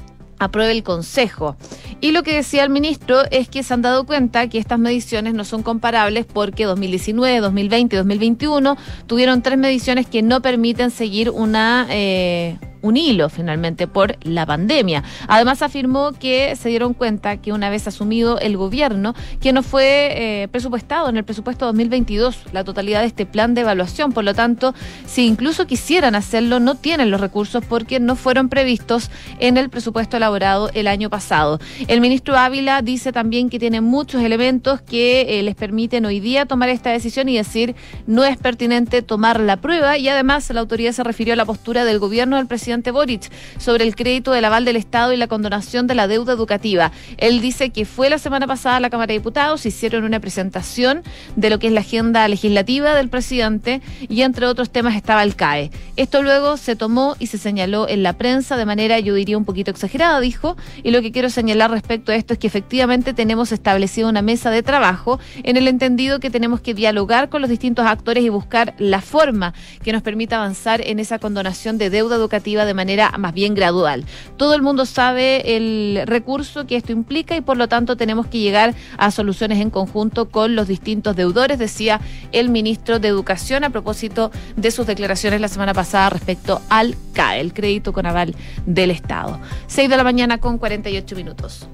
apruebe 0.42 0.72
el 0.72 0.82
Consejo. 0.82 1.56
Y 2.02 2.12
lo 2.12 2.24
que 2.24 2.34
decía 2.34 2.64
el 2.64 2.72
ministro 2.72 3.22
es 3.30 3.48
que 3.48 3.62
se 3.62 3.76
han 3.76 3.84
dado 3.84 4.06
cuenta 4.06 4.48
que 4.50 4.58
estas 4.58 4.80
mediciones 4.80 5.36
no 5.36 5.46
son 5.46 5.62
comparables 5.62 6.26
porque 6.26 6.66
2019, 6.66 7.40
2020 7.40 7.96
y 7.96 7.98
2021 7.98 8.76
tuvieron 9.06 9.44
tres 9.44 9.60
mediciones 9.60 10.08
que 10.08 10.24
no 10.24 10.42
permiten 10.42 10.90
seguir 10.90 11.30
una... 11.30 11.86
Eh, 11.92 12.58
un 12.82 12.98
hilo 12.98 13.30
finalmente 13.30 13.88
por 13.88 14.18
la 14.24 14.46
pandemia. 14.46 15.04
Además 15.28 15.62
afirmó 15.62 16.12
que 16.14 16.56
se 16.56 16.70
dieron 16.70 16.94
cuenta 16.94 17.38
que 17.38 17.54
una 17.54 17.70
vez 17.70 17.88
asumido 17.88 18.40
el 18.40 18.58
gobierno, 18.58 19.14
que 19.40 19.54
no 19.54 19.64
fue 19.64 20.44
eh, 20.44 20.48
presupuestado 20.50 21.10
en 21.10 21.18
el 21.18 21.24
presupuesto 21.24 21.66
2022 21.66 22.46
la 22.52 22.64
totalidad 22.64 23.02
de 23.02 23.08
este 23.08 23.26
plan 23.26 23.54
de 23.54 23.62
evaluación. 23.62 24.12
Por 24.12 24.24
lo 24.24 24.34
tanto, 24.34 24.74
si 25.06 25.26
incluso 25.28 25.68
quisieran 25.68 26.16
hacerlo, 26.16 26.60
no 26.60 26.76
tienen 26.76 27.12
los 27.12 27.22
recursos 27.22 27.64
porque 27.66 28.00
no 28.00 28.16
fueron 28.16 28.50
previstos 28.50 29.10
en 29.40 29.58
el 29.58 29.70
presupuesto 29.70 30.18
elaborado 30.18 30.70
el 30.74 30.88
año 30.88 31.10
pasado. 31.10 31.60
El 31.88 32.02
ministro 32.02 32.38
Ávila 32.38 32.82
dice 32.82 33.12
también 33.12 33.50
que 33.50 33.60
tiene 33.60 33.82
muchos 33.82 34.22
elementos 34.24 34.82
que 34.82 35.40
eh, 35.40 35.44
les 35.44 35.56
permiten 35.56 36.06
hoy 36.06 36.20
día 36.20 36.46
tomar 36.46 36.70
esta 36.70 36.92
decisión 36.92 37.30
y 37.30 37.38
decir 37.38 37.76
no 38.08 38.24
es 38.24 38.38
pertinente 38.38 39.02
tomar 39.02 39.40
la 39.40 39.58
prueba 39.58 39.98
y 39.98 40.08
además 40.10 40.50
la 40.50 40.60
autoridad 40.62 40.92
se 40.92 41.04
refirió 41.04 41.34
a 41.34 41.38
la 41.38 41.46
postura 41.46 41.86
del 41.86 42.00
gobierno 42.00 42.38
del 42.38 42.48
presidente 42.48 42.71
Boric 42.92 43.30
sobre 43.60 43.84
el 43.84 43.96
crédito 43.96 44.32
del 44.32 44.46
aval 44.46 44.64
del 44.64 44.78
Estado 44.78 45.12
y 45.12 45.18
la 45.18 45.28
condonación 45.28 45.88
de 45.88 45.96
la 45.96 46.08
deuda 46.08 46.34
educativa. 46.34 46.92
Él 47.18 47.42
dice 47.42 47.72
que 47.72 47.86
fue 47.86 48.10
la 48.10 48.18
semana 48.18 48.48
pasada 48.48 48.78
a 48.78 48.80
la 48.80 48.90
Cámara 48.90 49.08
de 49.08 49.20
Diputados, 49.20 49.66
hicieron 49.66 50.06
una 50.06 50.20
presentación 50.20 51.04
de 51.36 51.50
lo 51.50 51.60
que 51.60 51.68
es 51.68 51.74
la 51.74 51.82
agenda 51.82 52.28
legislativa 52.28 52.96
del 52.96 53.10
presidente 53.10 53.82
y 54.08 54.22
entre 54.22 54.46
otros 54.46 54.70
temas 54.70 54.96
estaba 54.96 55.24
el 55.24 55.36
CAE. 55.36 55.72
Esto 55.98 56.24
luego 56.24 56.58
se 56.58 56.76
tomó 56.76 57.16
y 57.20 57.28
se 57.28 57.38
señaló 57.38 57.90
en 57.90 58.04
la 58.04 58.14
prensa 58.14 58.56
de 58.56 58.66
manera, 58.66 59.00
yo 59.00 59.14
diría, 59.14 59.38
un 59.38 59.46
poquito 59.46 59.72
exagerada, 59.72 60.20
dijo, 60.20 60.56
y 60.84 60.92
lo 60.92 61.02
que 61.02 61.12
quiero 61.12 61.30
señalar 61.30 61.72
respecto 61.72 62.12
a 62.12 62.16
esto 62.16 62.34
es 62.34 62.40
que 62.40 62.48
efectivamente 62.48 63.14
tenemos 63.14 63.52
establecido 63.52 64.08
una 64.08 64.22
mesa 64.22 64.50
de 64.50 64.64
trabajo 64.64 65.20
en 65.44 65.58
el 65.58 65.68
entendido 65.68 66.20
que 66.20 66.30
tenemos 66.30 66.62
que 66.62 66.74
dialogar 66.74 67.30
con 67.30 67.42
los 67.42 67.50
distintos 67.50 67.86
actores 67.86 68.24
y 68.24 68.30
buscar 68.30 68.74
la 68.78 69.02
forma 69.02 69.54
que 69.84 69.92
nos 69.92 70.02
permita 70.02 70.38
avanzar 70.38 70.82
en 70.86 71.00
esa 71.00 71.20
condonación 71.20 71.78
de 71.78 71.90
deuda 71.90 72.16
educativa 72.16 72.61
de 72.66 72.74
manera 72.74 73.14
más 73.18 73.34
bien 73.34 73.54
gradual. 73.56 74.06
Todo 74.38 74.56
el 74.56 74.62
mundo 74.62 74.86
sabe 74.86 75.56
el 75.56 76.02
recurso 76.06 76.66
que 76.66 76.76
esto 76.76 76.92
implica 76.92 77.36
y 77.36 77.42
por 77.42 77.58
lo 77.58 77.68
tanto 77.68 77.98
tenemos 77.98 78.28
que 78.28 78.40
llegar 78.40 78.74
a 78.98 79.12
soluciones 79.12 79.60
en 79.60 79.70
conjunto 79.70 80.30
con 80.30 80.56
los 80.56 80.68
distintos 80.68 81.16
deudores, 81.16 81.60
decía 81.60 82.02
el 82.32 82.50
ministro 82.50 83.00
de 83.00 83.08
Educación 83.08 83.64
a 83.64 83.70
propósito 83.70 84.32
de 84.56 84.72
sus 84.72 84.88
declaraciones 84.88 85.42
la 85.42 85.48
semana 85.48 85.74
pasada 85.74 86.10
respecto 86.10 86.62
al 86.70 86.96
CAE, 87.14 87.42
el 87.42 87.54
crédito 87.54 87.94
con 87.94 88.06
aval 88.06 88.36
del 88.66 88.92
Estado. 88.92 89.40
6 89.68 89.90
de 89.90 89.98
la 89.98 90.04
mañana 90.04 90.38
con 90.40 90.58
48 90.58 91.16
minutos. 91.16 91.68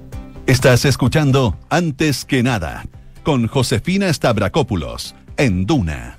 Estás 0.46 0.84
escuchando 0.84 1.56
Antes 1.68 2.24
que 2.24 2.42
nada 2.42 2.84
con 3.22 3.46
Josefina 3.46 4.10
Stavrakopoulos 4.12 5.14
en 5.36 5.66
Duna. 5.66 6.17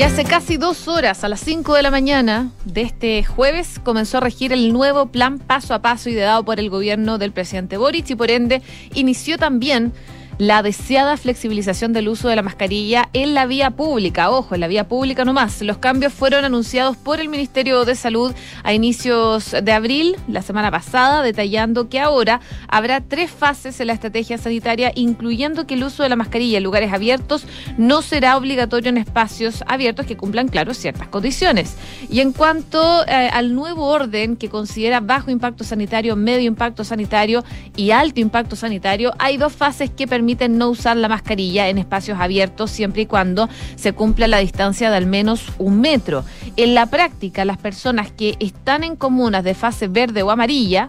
Ya 0.00 0.06
hace 0.06 0.24
casi 0.24 0.56
dos 0.56 0.88
horas, 0.88 1.24
a 1.24 1.28
las 1.28 1.40
5 1.40 1.74
de 1.74 1.82
la 1.82 1.90
mañana 1.90 2.52
de 2.64 2.80
este 2.80 3.22
jueves, 3.22 3.78
comenzó 3.84 4.16
a 4.16 4.22
regir 4.22 4.50
el 4.50 4.72
nuevo 4.72 5.12
plan 5.12 5.38
paso 5.38 5.74
a 5.74 5.82
paso 5.82 6.08
ideado 6.08 6.42
por 6.42 6.58
el 6.58 6.70
gobierno 6.70 7.18
del 7.18 7.32
presidente 7.32 7.76
Boric 7.76 8.08
y 8.08 8.14
por 8.14 8.30
ende 8.30 8.62
inició 8.94 9.36
también 9.36 9.92
la 10.40 10.62
deseada 10.62 11.18
flexibilización 11.18 11.92
del 11.92 12.08
uso 12.08 12.30
de 12.30 12.34
la 12.34 12.40
mascarilla 12.40 13.10
en 13.12 13.34
la 13.34 13.44
vía 13.44 13.72
pública. 13.72 14.30
Ojo, 14.30 14.54
en 14.54 14.62
la 14.62 14.68
vía 14.68 14.88
pública 14.88 15.26
nomás. 15.26 15.60
Los 15.60 15.76
cambios 15.76 16.14
fueron 16.14 16.46
anunciados 16.46 16.96
por 16.96 17.20
el 17.20 17.28
Ministerio 17.28 17.84
de 17.84 17.94
Salud 17.94 18.32
a 18.64 18.72
inicios 18.72 19.50
de 19.50 19.70
abril, 19.70 20.16
la 20.28 20.40
semana 20.40 20.70
pasada, 20.70 21.22
detallando 21.22 21.90
que 21.90 22.00
ahora 22.00 22.40
habrá 22.68 23.02
tres 23.02 23.30
fases 23.30 23.80
en 23.80 23.88
la 23.88 23.92
estrategia 23.92 24.38
sanitaria, 24.38 24.92
incluyendo 24.94 25.66
que 25.66 25.74
el 25.74 25.84
uso 25.84 26.04
de 26.04 26.08
la 26.08 26.16
mascarilla 26.16 26.56
en 26.56 26.64
lugares 26.64 26.90
abiertos 26.90 27.44
no 27.76 28.00
será 28.00 28.38
obligatorio 28.38 28.88
en 28.88 28.96
espacios 28.96 29.62
abiertos 29.66 30.06
que 30.06 30.16
cumplan, 30.16 30.48
claro, 30.48 30.72
ciertas 30.72 31.08
condiciones. 31.08 31.76
Y 32.08 32.20
en 32.20 32.32
cuanto 32.32 33.06
eh, 33.06 33.28
al 33.30 33.54
nuevo 33.54 33.88
orden 33.88 34.36
que 34.36 34.48
considera 34.48 35.00
bajo 35.00 35.30
impacto 35.30 35.64
sanitario, 35.64 36.16
medio 36.16 36.48
impacto 36.48 36.82
sanitario 36.82 37.44
y 37.76 37.90
alto 37.90 38.20
impacto 38.20 38.56
sanitario, 38.56 39.12
hay 39.18 39.36
dos 39.36 39.52
fases 39.52 39.90
que 39.90 40.06
permiten 40.06 40.29
no 40.48 40.70
usar 40.70 40.96
la 40.96 41.08
mascarilla 41.08 41.68
en 41.68 41.78
espacios 41.78 42.18
abiertos 42.20 42.70
siempre 42.70 43.02
y 43.02 43.06
cuando 43.06 43.48
se 43.76 43.92
cumpla 43.92 44.28
la 44.28 44.38
distancia 44.38 44.90
de 44.90 44.96
al 44.96 45.06
menos 45.06 45.44
un 45.58 45.80
metro. 45.80 46.24
En 46.56 46.74
la 46.74 46.86
práctica, 46.86 47.44
las 47.44 47.58
personas 47.58 48.10
que 48.10 48.36
están 48.40 48.84
en 48.84 48.96
comunas 48.96 49.44
de 49.44 49.54
fase 49.54 49.88
verde 49.88 50.22
o 50.22 50.30
amarilla 50.30 50.88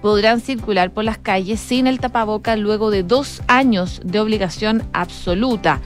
podrán 0.00 0.40
circular 0.40 0.90
por 0.90 1.04
las 1.04 1.18
calles 1.18 1.60
sin 1.60 1.86
el 1.86 2.00
tapaboca 2.00 2.56
luego 2.56 2.90
de 2.90 3.02
dos 3.02 3.40
años 3.46 4.00
de 4.04 4.20
obligación 4.20 4.82
absoluta 4.92 5.80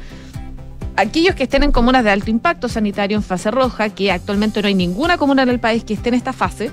aquellos 0.96 1.34
que 1.34 1.44
estén 1.44 1.62
en 1.62 1.72
comunas 1.72 2.04
de 2.04 2.10
alto 2.10 2.30
impacto 2.30 2.68
sanitario 2.68 3.16
en 3.16 3.22
fase 3.22 3.50
roja, 3.50 3.90
que 3.90 4.10
actualmente 4.10 4.62
no 4.62 4.68
hay 4.68 4.74
ninguna 4.74 5.18
comuna 5.18 5.42
en 5.42 5.50
el 5.50 5.60
país 5.60 5.84
que 5.84 5.94
esté 5.94 6.08
en 6.08 6.14
esta 6.14 6.32
fase, 6.32 6.70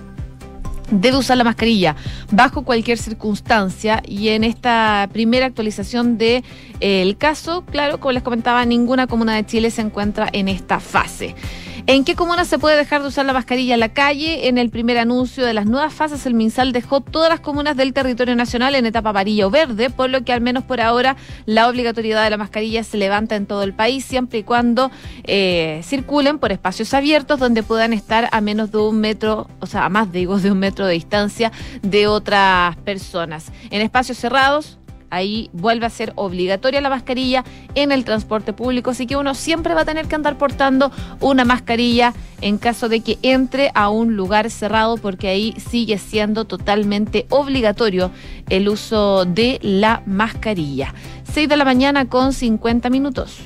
debe 0.91 1.17
usar 1.17 1.37
la 1.37 1.43
mascarilla 1.43 1.95
bajo 2.31 2.63
cualquier 2.63 2.97
circunstancia 2.97 4.01
y 4.05 4.29
en 4.29 4.43
esta 4.43 5.09
primera 5.11 5.45
actualización 5.45 6.17
del 6.17 6.41
de, 6.41 6.43
eh, 6.79 7.15
caso, 7.17 7.63
claro, 7.65 7.99
como 7.99 8.11
les 8.11 8.23
comentaba, 8.23 8.65
ninguna 8.65 9.07
comuna 9.07 9.35
de 9.35 9.45
Chile 9.45 9.71
se 9.71 9.81
encuentra 9.81 10.29
en 10.31 10.47
esta 10.47 10.79
fase. 10.79 11.35
¿En 11.85 12.05
qué 12.05 12.15
comunas 12.15 12.47
se 12.47 12.59
puede 12.59 12.77
dejar 12.77 13.01
de 13.01 13.09
usar 13.09 13.25
la 13.25 13.33
mascarilla 13.33 13.73
en 13.73 13.81
la 13.81 13.89
calle? 13.89 14.47
En 14.47 14.57
el 14.57 14.69
primer 14.69 14.97
anuncio 14.97 15.45
de 15.45 15.53
las 15.53 15.65
nuevas 15.65 15.93
fases, 15.93 16.25
el 16.25 16.33
MinSal 16.33 16.71
dejó 16.71 17.01
todas 17.01 17.29
las 17.29 17.41
comunas 17.41 17.75
del 17.75 17.91
territorio 17.91 18.37
nacional 18.37 18.73
en 18.75 18.85
etapa 18.85 19.09
amarilla 19.09 19.47
o 19.47 19.49
verde, 19.49 19.89
por 19.89 20.09
lo 20.09 20.23
que 20.23 20.31
al 20.31 20.39
menos 20.39 20.63
por 20.63 20.79
ahora 20.79 21.17
la 21.45 21.67
obligatoriedad 21.67 22.23
de 22.23 22.29
la 22.29 22.37
mascarilla 22.37 22.85
se 22.85 22.95
levanta 22.95 23.35
en 23.35 23.47
todo 23.47 23.63
el 23.63 23.73
país, 23.73 24.05
siempre 24.05 24.39
y 24.39 24.43
cuando 24.43 24.91
eh, 25.25 25.81
circulen 25.83 26.39
por 26.39 26.53
espacios 26.53 26.93
abiertos 26.93 27.37
donde 27.37 27.63
puedan 27.63 27.91
estar 27.91 28.29
a 28.31 28.39
menos 28.39 28.71
de 28.71 28.77
un 28.77 29.01
metro, 29.01 29.49
o 29.59 29.65
sea, 29.65 29.83
a 29.83 29.89
más 29.89 30.09
digo, 30.09 30.39
de 30.39 30.53
un 30.53 30.59
metro 30.59 30.85
de 30.85 30.93
distancia 30.93 31.51
de 31.81 32.07
otras 32.07 32.77
personas. 32.77 33.51
En 33.71 33.81
espacios 33.81 34.17
cerrados, 34.17 34.79
ahí 35.13 35.49
vuelve 35.53 35.85
a 35.85 35.89
ser 35.89 36.11
obligatoria 36.15 36.81
la 36.81 36.89
mascarilla 36.89 37.43
en 37.75 37.91
el 37.91 38.03
transporte 38.03 38.53
público, 38.53 38.91
así 38.91 39.05
que 39.05 39.15
uno 39.15 39.35
siempre 39.35 39.73
va 39.73 39.81
a 39.81 39.85
tener 39.85 40.07
que 40.07 40.15
andar 40.15 40.37
portando 40.37 40.91
una 41.19 41.45
mascarilla 41.45 42.13
en 42.41 42.57
caso 42.57 42.89
de 42.89 43.01
que 43.01 43.17
entre 43.21 43.71
a 43.73 43.89
un 43.89 44.15
lugar 44.15 44.49
cerrado, 44.49 44.97
porque 44.97 45.27
ahí 45.29 45.55
sigue 45.69 45.97
siendo 45.97 46.45
totalmente 46.45 47.25
obligatorio 47.29 48.11
el 48.49 48.67
uso 48.69 49.25
de 49.25 49.59
la 49.61 50.01
mascarilla. 50.05 50.93
6 51.31 51.47
de 51.47 51.57
la 51.57 51.65
mañana 51.65 52.09
con 52.09 52.33
50 52.33 52.89
minutos. 52.89 53.37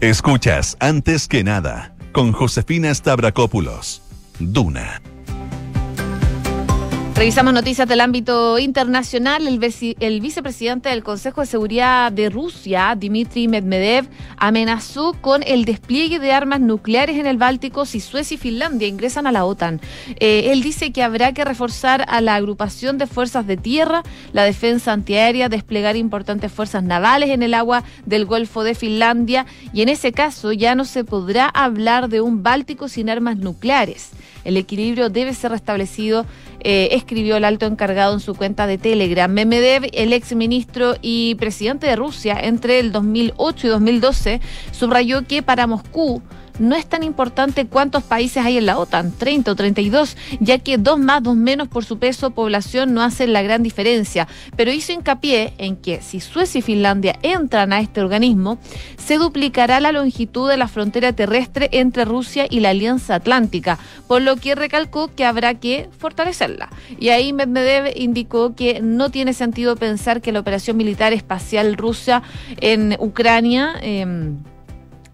Escuchas 0.00 0.76
antes 0.80 1.26
que 1.26 1.42
nada 1.42 1.94
con 2.12 2.32
Josefina 2.32 2.94
Stavrakopoulos. 2.94 4.02
Duna. 4.38 5.00
Revisamos 7.16 7.54
noticias 7.54 7.88
del 7.88 8.02
ámbito 8.02 8.58
internacional. 8.58 9.48
El, 9.48 10.20
vicepresidente 10.20 10.90
del 10.90 11.02
Consejo 11.02 11.40
de 11.40 11.46
Seguridad 11.46 12.12
de 12.12 12.28
Rusia, 12.28 12.94
Dmitry 12.94 13.48
Medvedev, 13.48 14.06
amenazó 14.36 15.14
con 15.14 15.42
el 15.42 15.64
despliegue 15.64 16.18
de 16.18 16.32
armas 16.32 16.60
nucleares 16.60 17.16
en 17.16 17.26
el 17.26 17.38
Báltico 17.38 17.86
si 17.86 18.00
Suecia 18.00 18.34
y 18.34 18.38
Finlandia 18.38 18.86
ingresan 18.86 19.26
a 19.26 19.32
la 19.32 19.46
OTAN. 19.46 19.80
Eh, 20.20 20.50
él 20.52 20.62
dice 20.62 20.92
que 20.92 21.02
habrá 21.02 21.32
que 21.32 21.46
reforzar 21.46 22.04
a 22.06 22.20
la 22.20 22.34
agrupación 22.34 22.98
de 22.98 23.06
fuerzas 23.06 23.46
de 23.46 23.56
tierra, 23.56 24.02
la 24.34 24.44
defensa 24.44 24.92
antiaérea, 24.92 25.48
desplegar 25.48 25.96
importantes 25.96 26.52
fuerzas 26.52 26.82
navales 26.82 27.30
en 27.30 27.42
el 27.42 27.54
agua 27.54 27.82
del 28.04 28.26
Golfo 28.26 28.62
de 28.62 28.74
Finlandia 28.74 29.46
y 29.72 29.80
en 29.80 29.88
ese 29.88 30.12
caso 30.12 30.52
ya 30.52 30.74
no 30.74 30.84
se 30.84 31.02
podrá 31.02 31.48
hablar 31.48 32.10
de 32.10 32.20
un 32.20 32.42
Báltico 32.42 32.90
sin 32.90 33.08
armas 33.08 33.38
nucleares. 33.38 34.10
El 34.46 34.56
equilibrio 34.56 35.10
debe 35.10 35.34
ser 35.34 35.50
restablecido, 35.50 36.24
eh, 36.60 36.90
escribió 36.92 37.36
el 37.36 37.44
alto 37.44 37.66
encargado 37.66 38.14
en 38.14 38.20
su 38.20 38.34
cuenta 38.36 38.68
de 38.68 38.78
Telegram. 38.78 39.30
Medvedev, 39.30 39.90
el 39.92 40.12
exministro 40.12 40.94
y 41.02 41.34
presidente 41.34 41.88
de 41.88 41.96
Rusia 41.96 42.38
entre 42.40 42.78
el 42.78 42.92
2008 42.92 43.66
y 43.66 43.70
2012, 43.70 44.40
subrayó 44.70 45.26
que 45.26 45.42
para 45.42 45.66
Moscú 45.66 46.22
no 46.58 46.74
es 46.76 46.86
tan 46.86 47.02
importante 47.02 47.66
cuántos 47.66 48.02
países 48.02 48.44
hay 48.44 48.58
en 48.58 48.66
la 48.66 48.78
OTAN, 48.78 49.12
30 49.12 49.52
o 49.52 49.54
32, 49.54 50.16
ya 50.40 50.58
que 50.58 50.78
dos 50.78 50.98
más, 50.98 51.22
dos 51.22 51.36
menos 51.36 51.68
por 51.68 51.84
su 51.84 51.98
peso 51.98 52.30
población 52.30 52.94
no 52.94 53.02
hacen 53.02 53.32
la 53.32 53.42
gran 53.42 53.62
diferencia. 53.62 54.28
Pero 54.56 54.72
hizo 54.72 54.92
hincapié 54.92 55.54
en 55.58 55.76
que 55.76 56.00
si 56.02 56.20
Suecia 56.20 56.58
y 56.58 56.62
Finlandia 56.62 57.18
entran 57.22 57.72
a 57.72 57.80
este 57.80 58.00
organismo, 58.00 58.58
se 58.96 59.18
duplicará 59.18 59.80
la 59.80 59.92
longitud 59.92 60.48
de 60.48 60.56
la 60.56 60.68
frontera 60.68 61.12
terrestre 61.12 61.68
entre 61.72 62.04
Rusia 62.04 62.46
y 62.48 62.60
la 62.60 62.70
Alianza 62.70 63.14
Atlántica, 63.14 63.78
por 64.06 64.22
lo 64.22 64.36
que 64.36 64.54
recalcó 64.54 65.14
que 65.14 65.24
habrá 65.24 65.54
que 65.54 65.88
fortalecerla. 65.98 66.70
Y 66.98 67.10
ahí 67.10 67.32
Medvedev 67.32 67.92
indicó 67.96 68.54
que 68.54 68.80
no 68.80 69.10
tiene 69.10 69.32
sentido 69.32 69.76
pensar 69.76 70.20
que 70.20 70.32
la 70.32 70.40
operación 70.40 70.76
militar 70.76 71.12
espacial 71.12 71.76
rusa 71.76 72.22
en 72.60 72.96
Ucrania 72.98 73.74
eh, 73.82 74.34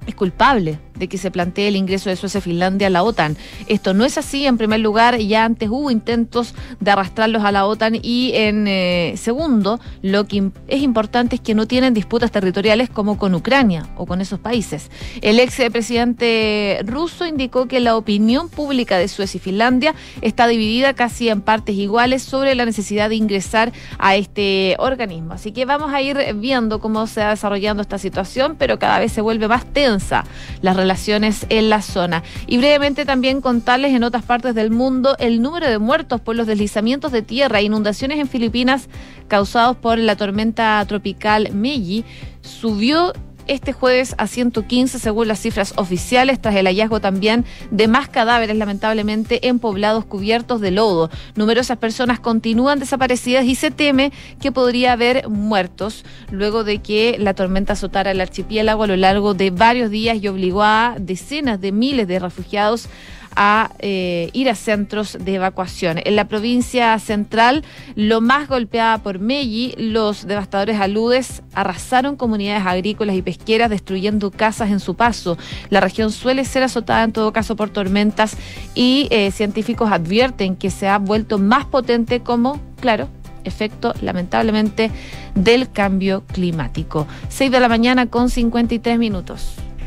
es 0.06 0.14
culpable 0.14 0.78
de 0.96 1.08
que 1.08 1.18
se 1.18 1.30
plantee 1.30 1.68
el 1.68 1.76
ingreso 1.76 2.10
de 2.10 2.16
Suecia 2.16 2.38
y 2.38 2.42
Finlandia 2.42 2.86
a 2.86 2.90
la 2.90 3.02
OTAN. 3.02 3.36
Esto 3.66 3.94
no 3.94 4.04
es 4.04 4.18
así. 4.18 4.46
En 4.46 4.58
primer 4.58 4.80
lugar, 4.80 5.18
ya 5.18 5.44
antes 5.44 5.68
hubo 5.68 5.90
intentos 5.90 6.54
de 6.80 6.90
arrastrarlos 6.90 7.44
a 7.44 7.52
la 7.52 7.66
OTAN 7.66 7.98
y 8.02 8.32
en 8.34 8.66
eh, 8.68 9.14
segundo, 9.16 9.80
lo 10.02 10.26
que 10.26 10.50
es 10.68 10.82
importante 10.82 11.36
es 11.36 11.40
que 11.40 11.54
no 11.54 11.66
tienen 11.66 11.94
disputas 11.94 12.30
territoriales 12.30 12.90
como 12.90 13.18
con 13.18 13.34
Ucrania 13.34 13.86
o 13.96 14.06
con 14.06 14.20
esos 14.20 14.38
países. 14.38 14.90
El 15.20 15.40
ex 15.40 15.56
presidente 15.70 16.80
ruso 16.84 17.26
indicó 17.26 17.66
que 17.66 17.80
la 17.80 17.96
opinión 17.96 18.48
pública 18.48 18.98
de 18.98 19.08
Suecia 19.08 19.38
y 19.38 19.40
Finlandia 19.40 19.94
está 20.20 20.46
dividida 20.46 20.94
casi 20.94 21.28
en 21.28 21.40
partes 21.40 21.76
iguales 21.76 22.22
sobre 22.22 22.54
la 22.54 22.64
necesidad 22.64 23.08
de 23.08 23.16
ingresar 23.16 23.72
a 23.98 24.16
este 24.16 24.76
organismo. 24.78 25.34
Así 25.34 25.52
que 25.52 25.64
vamos 25.64 25.92
a 25.92 26.00
ir 26.00 26.18
viendo 26.34 26.80
cómo 26.80 27.06
se 27.06 27.20
va 27.20 27.30
desarrollando 27.30 27.82
esta 27.82 27.98
situación, 27.98 28.56
pero 28.58 28.78
cada 28.78 28.98
vez 28.98 29.12
se 29.12 29.20
vuelve 29.20 29.48
más 29.48 29.64
tensa 29.66 30.24
la 30.60 30.74
relaciones 30.82 31.46
en 31.48 31.70
la 31.70 31.80
zona. 31.80 32.22
Y 32.46 32.58
brevemente 32.58 33.04
también 33.04 33.40
contarles 33.40 33.94
en 33.94 34.04
otras 34.04 34.24
partes 34.24 34.54
del 34.54 34.70
mundo 34.70 35.16
el 35.18 35.40
número 35.40 35.68
de 35.68 35.78
muertos 35.78 36.20
por 36.20 36.36
los 36.36 36.46
deslizamientos 36.46 37.12
de 37.12 37.22
tierra 37.22 37.60
e 37.60 37.64
inundaciones 37.64 38.18
en 38.18 38.28
Filipinas 38.28 38.88
causados 39.28 39.76
por 39.76 39.98
la 39.98 40.16
tormenta 40.16 40.84
tropical 40.86 41.50
Meiji 41.52 42.04
subió 42.42 43.12
este 43.46 43.72
jueves 43.72 44.14
a 44.18 44.26
115 44.26 44.98
según 44.98 45.28
las 45.28 45.40
cifras 45.40 45.74
oficiales, 45.76 46.40
tras 46.40 46.54
el 46.56 46.66
hallazgo 46.66 47.00
también 47.00 47.44
de 47.70 47.88
más 47.88 48.08
cadáveres 48.08 48.56
lamentablemente 48.56 49.48
en 49.48 49.58
poblados 49.58 50.04
cubiertos 50.04 50.60
de 50.60 50.70
lodo. 50.70 51.10
Numerosas 51.34 51.78
personas 51.78 52.20
continúan 52.20 52.78
desaparecidas 52.78 53.44
y 53.44 53.54
se 53.54 53.70
teme 53.70 54.12
que 54.40 54.52
podría 54.52 54.92
haber 54.92 55.28
muertos 55.28 56.04
luego 56.30 56.64
de 56.64 56.78
que 56.78 57.16
la 57.18 57.34
tormenta 57.34 57.74
azotara 57.74 58.10
el 58.10 58.20
archipiélago 58.20 58.84
a 58.84 58.86
lo 58.86 58.96
largo 58.96 59.34
de 59.34 59.50
varios 59.50 59.90
días 59.90 60.18
y 60.20 60.28
obligó 60.28 60.62
a 60.62 60.96
decenas 60.98 61.60
de 61.60 61.72
miles 61.72 62.08
de 62.08 62.18
refugiados 62.18 62.88
a 63.36 63.70
eh, 63.78 64.30
ir 64.32 64.48
a 64.48 64.54
centros 64.54 65.16
de 65.20 65.34
evacuación. 65.34 66.00
En 66.04 66.16
la 66.16 66.26
provincia 66.26 66.98
central, 66.98 67.64
lo 67.94 68.20
más 68.20 68.48
golpeada 68.48 68.98
por 68.98 69.18
Meji, 69.18 69.74
los 69.76 70.26
devastadores 70.26 70.80
aludes 70.80 71.42
arrasaron 71.54 72.16
comunidades 72.16 72.66
agrícolas 72.66 73.16
y 73.16 73.22
pesqueras, 73.22 73.70
destruyendo 73.70 74.30
casas 74.30 74.70
en 74.70 74.80
su 74.80 74.94
paso. 74.94 75.38
La 75.70 75.80
región 75.80 76.10
suele 76.10 76.44
ser 76.44 76.62
azotada 76.62 77.04
en 77.04 77.12
todo 77.12 77.32
caso 77.32 77.56
por 77.56 77.70
tormentas 77.70 78.36
y 78.74 79.08
eh, 79.10 79.30
científicos 79.30 79.90
advierten 79.92 80.56
que 80.56 80.70
se 80.70 80.88
ha 80.88 80.98
vuelto 80.98 81.38
más 81.38 81.64
potente 81.64 82.20
como, 82.20 82.60
claro, 82.80 83.08
efecto 83.44 83.92
lamentablemente 84.00 84.90
del 85.34 85.70
cambio 85.70 86.24
climático. 86.26 87.06
6 87.28 87.50
de 87.50 87.60
la 87.60 87.68
mañana 87.68 88.06
con 88.06 88.30
53 88.30 88.98
minutos. 88.98 89.56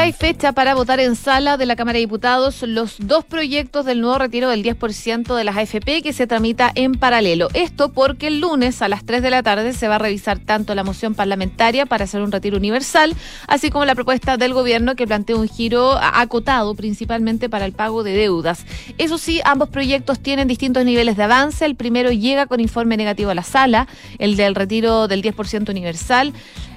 hay 0.00 0.12
fecha 0.14 0.52
para 0.52 0.74
votar 0.74 0.98
en 0.98 1.14
sala 1.14 1.58
de 1.58 1.66
la 1.66 1.76
Cámara 1.76 1.96
de 1.96 2.00
Diputados 2.00 2.62
los 2.62 2.96
dos 3.00 3.22
proyectos 3.22 3.84
del 3.84 4.00
nuevo 4.00 4.16
retiro 4.16 4.48
del 4.48 4.64
10% 4.64 5.34
de 5.34 5.44
las 5.44 5.58
AFP 5.58 6.00
que 6.02 6.14
se 6.14 6.26
tramita 6.26 6.72
en 6.74 6.94
paralelo. 6.94 7.48
Esto 7.52 7.92
porque 7.92 8.28
el 8.28 8.40
lunes 8.40 8.80
a 8.80 8.88
las 8.88 9.04
3 9.04 9.20
de 9.20 9.28
la 9.28 9.42
tarde 9.42 9.74
se 9.74 9.88
va 9.88 9.96
a 9.96 9.98
revisar 9.98 10.38
tanto 10.38 10.74
la 10.74 10.84
moción 10.84 11.14
parlamentaria 11.14 11.84
para 11.84 12.04
hacer 12.04 12.22
un 12.22 12.32
retiro 12.32 12.56
universal, 12.56 13.14
así 13.46 13.68
como 13.68 13.84
la 13.84 13.94
propuesta 13.94 14.38
del 14.38 14.54
gobierno 14.54 14.96
que 14.96 15.06
plantea 15.06 15.36
un 15.36 15.48
giro 15.48 15.98
acotado 16.00 16.74
principalmente 16.74 17.50
para 17.50 17.66
el 17.66 17.72
pago 17.72 18.02
de 18.02 18.14
deudas. 18.14 18.64
Eso 18.96 19.18
sí, 19.18 19.42
ambos 19.44 19.68
proyectos 19.68 20.18
tienen 20.18 20.48
distintos 20.48 20.82
niveles 20.86 21.18
de 21.18 21.24
avance. 21.24 21.66
El 21.66 21.74
primero 21.74 22.10
llega 22.10 22.46
con 22.46 22.60
informe 22.60 22.96
negativo 22.96 23.30
a 23.30 23.34
la 23.34 23.42
sala, 23.42 23.86
el 24.18 24.36
del 24.36 24.54
retiro 24.54 25.08
del 25.08 25.22
10% 25.22 25.68
universal 25.68 26.32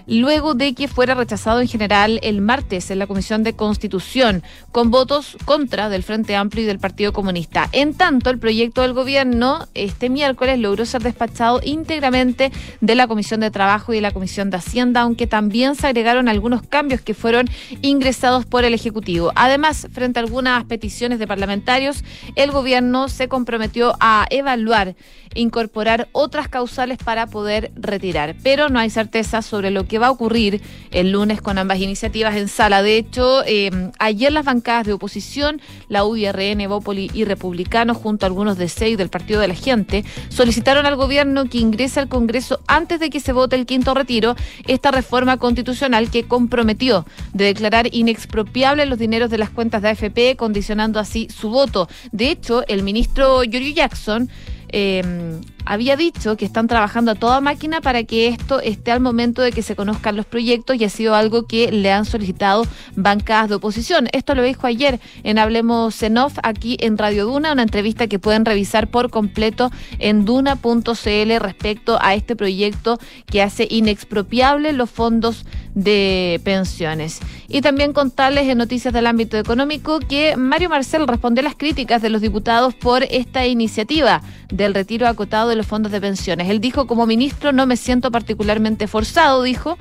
luego 0.07 0.53
de 0.53 0.73
que 0.73 0.87
fuera 0.87 1.15
rechazado 1.15 1.61
en 1.61 1.67
general 1.67 2.19
el 2.23 2.41
martes 2.41 2.91
en 2.91 2.99
la 2.99 3.07
Comisión 3.07 3.43
de 3.43 3.53
Constitución, 3.53 4.43
con 4.71 4.91
votos 4.91 5.37
contra 5.45 5.89
del 5.89 6.03
Frente 6.03 6.35
Amplio 6.35 6.63
y 6.63 6.67
del 6.67 6.79
Partido 6.79 7.13
Comunista. 7.13 7.69
En 7.71 7.93
tanto, 7.93 8.29
el 8.29 8.39
proyecto 8.39 8.81
del 8.81 8.93
gobierno 8.93 9.67
este 9.73 10.09
miércoles 10.09 10.59
logró 10.59 10.85
ser 10.85 11.03
despachado 11.03 11.61
íntegramente 11.63 12.51
de 12.81 12.95
la 12.95 13.07
Comisión 13.07 13.39
de 13.39 13.51
Trabajo 13.51 13.93
y 13.93 13.97
de 13.97 14.01
la 14.01 14.11
Comisión 14.11 14.49
de 14.49 14.57
Hacienda, 14.57 15.01
aunque 15.01 15.27
también 15.27 15.75
se 15.75 15.87
agregaron 15.87 16.27
algunos 16.27 16.61
cambios 16.63 17.01
que 17.01 17.13
fueron 17.13 17.49
ingresados 17.81 18.45
por 18.45 18.63
el 18.63 18.73
Ejecutivo. 18.73 19.31
Además, 19.35 19.87
frente 19.91 20.19
a 20.19 20.23
algunas 20.23 20.63
peticiones 20.65 21.19
de 21.19 21.27
parlamentarios, 21.27 22.03
el 22.35 22.51
gobierno 22.51 23.09
se 23.09 23.27
comprometió 23.27 23.93
a 23.99 24.25
evaluar 24.29 24.95
e 25.35 25.41
incorporar 25.41 26.07
otras 26.11 26.47
causales 26.47 26.97
para 26.97 27.27
poder 27.27 27.71
retirar, 27.75 28.35
pero 28.43 28.69
no 28.69 28.79
hay 28.79 28.89
certeza 28.89 29.41
sobre 29.41 29.71
lo 29.71 29.87
que 29.87 29.92
que 29.93 29.99
va 29.99 30.07
a 30.07 30.11
ocurrir 30.11 30.59
el 30.89 31.11
lunes 31.11 31.39
con 31.39 31.59
ambas 31.59 31.77
iniciativas 31.77 32.35
en 32.35 32.47
sala. 32.47 32.81
De 32.81 32.97
hecho, 32.97 33.43
em, 33.45 33.91
ayer 33.99 34.31
las 34.31 34.43
bancadas 34.43 34.87
de 34.87 34.93
oposición, 34.93 35.61
la 35.87 36.03
UIRN, 36.03 36.67
Bópoli 36.67 37.11
y 37.13 37.25
Republicanos, 37.25 37.97
junto 37.97 38.25
a 38.25 38.27
algunos 38.27 38.57
de 38.57 38.69
seis 38.69 38.97
del 38.97 39.09
Partido 39.09 39.39
de 39.39 39.49
la 39.49 39.53
Gente, 39.53 40.03
solicitaron 40.29 40.87
al 40.87 40.95
gobierno 40.95 41.45
que 41.47 41.59
ingrese 41.59 41.99
al 41.99 42.07
Congreso 42.07 42.59
antes 42.65 42.99
de 42.99 43.11
que 43.11 43.19
se 43.19 43.33
vote 43.33 43.55
el 43.55 43.67
quinto 43.67 43.93
retiro 43.93 44.35
esta 44.65 44.89
reforma 44.89 45.37
constitucional 45.37 46.09
que 46.09 46.23
comprometió 46.23 47.05
de 47.33 47.45
declarar 47.45 47.93
inexpropiables 47.93 48.89
los 48.89 48.97
dineros 48.97 49.29
de 49.29 49.37
las 49.37 49.51
cuentas 49.51 49.83
de 49.83 49.89
AFP, 49.89 50.35
condicionando 50.37 50.99
así 50.99 51.27
su 51.29 51.51
voto. 51.51 51.87
De 52.11 52.31
hecho, 52.31 52.63
el 52.67 52.81
ministro 52.81 53.43
Yorio 53.43 53.75
Jackson 53.75 54.27
Em, 54.75 55.39
había 55.65 55.95
dicho 55.95 56.37
que 56.37 56.45
están 56.45 56.67
trabajando 56.67 57.11
a 57.11 57.15
toda 57.15 57.41
máquina 57.41 57.81
para 57.81 58.03
que 58.03 58.27
esto 58.27 58.59
esté 58.61 58.91
al 58.91 59.01
momento 59.01 59.41
de 59.41 59.51
que 59.51 59.61
se 59.61 59.75
conozcan 59.75 60.15
los 60.15 60.25
proyectos 60.25 60.77
y 60.77 60.85
ha 60.85 60.89
sido 60.89 61.15
algo 61.15 61.47
que 61.47 61.71
le 61.71 61.91
han 61.91 62.05
solicitado 62.05 62.65
bancadas 62.95 63.49
de 63.49 63.55
oposición. 63.55 64.07
Esto 64.13 64.35
lo 64.35 64.43
dijo 64.43 64.67
ayer 64.67 64.99
en 65.23 65.37
Hablemos 65.37 66.01
en 66.01 66.13
aquí 66.43 66.77
en 66.79 66.97
Radio 66.97 67.25
Duna, 67.25 67.53
una 67.53 67.63
entrevista 67.63 68.07
que 68.07 68.19
pueden 68.19 68.45
revisar 68.45 68.87
por 68.87 69.09
completo 69.09 69.71
en 69.99 70.25
duna.cl 70.25 71.39
respecto 71.39 71.97
a 72.01 72.13
este 72.13 72.35
proyecto 72.35 72.99
que 73.25 73.41
hace 73.41 73.67
inexpropiable 73.69 74.73
los 74.73 74.89
fondos 74.89 75.45
de 75.73 76.39
pensiones. 76.43 77.19
Y 77.47 77.61
también 77.61 77.93
contarles 77.93 78.47
en 78.47 78.57
noticias 78.57 78.93
del 78.93 79.07
ámbito 79.07 79.37
económico 79.37 79.99
que 79.99 80.35
Mario 80.37 80.69
Marcel 80.69 81.07
respondió 81.07 81.41
a 81.41 81.45
las 81.45 81.55
críticas 81.55 82.01
de 82.01 82.09
los 82.09 82.21
diputados 82.21 82.75
por 82.75 83.03
esta 83.03 83.45
iniciativa 83.47 84.21
del 84.49 84.73
retiro 84.73 85.07
acotado 85.07 85.52
de 85.53 85.57
los 85.57 85.67
fondos 85.67 85.91
de 85.91 86.01
pensiones. 86.01 86.49
Él 86.49 86.59
dijo, 86.59 86.87
como 86.87 87.05
ministro 87.05 87.51
no 87.51 87.65
me 87.65 87.77
siento 87.77 88.11
particularmente 88.11 88.87
forzado, 88.87 89.43
dijo 89.43 89.77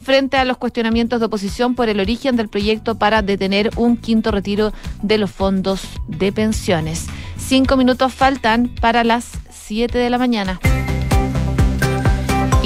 frente 0.00 0.36
a 0.36 0.44
los 0.44 0.56
cuestionamientos 0.56 1.20
de 1.20 1.26
oposición 1.26 1.76
por 1.76 1.88
el 1.88 2.00
origen 2.00 2.34
del 2.34 2.48
proyecto 2.48 2.96
para 2.96 3.22
detener 3.22 3.70
un 3.76 3.96
quinto 3.96 4.32
retiro 4.32 4.72
de 5.00 5.16
los 5.16 5.30
fondos 5.30 5.82
de 6.08 6.32
pensiones. 6.32 7.06
Cinco 7.36 7.76
minutos 7.76 8.12
faltan 8.12 8.68
para 8.80 9.04
las 9.04 9.30
siete 9.48 9.98
de 9.98 10.10
la 10.10 10.18
mañana 10.18 10.58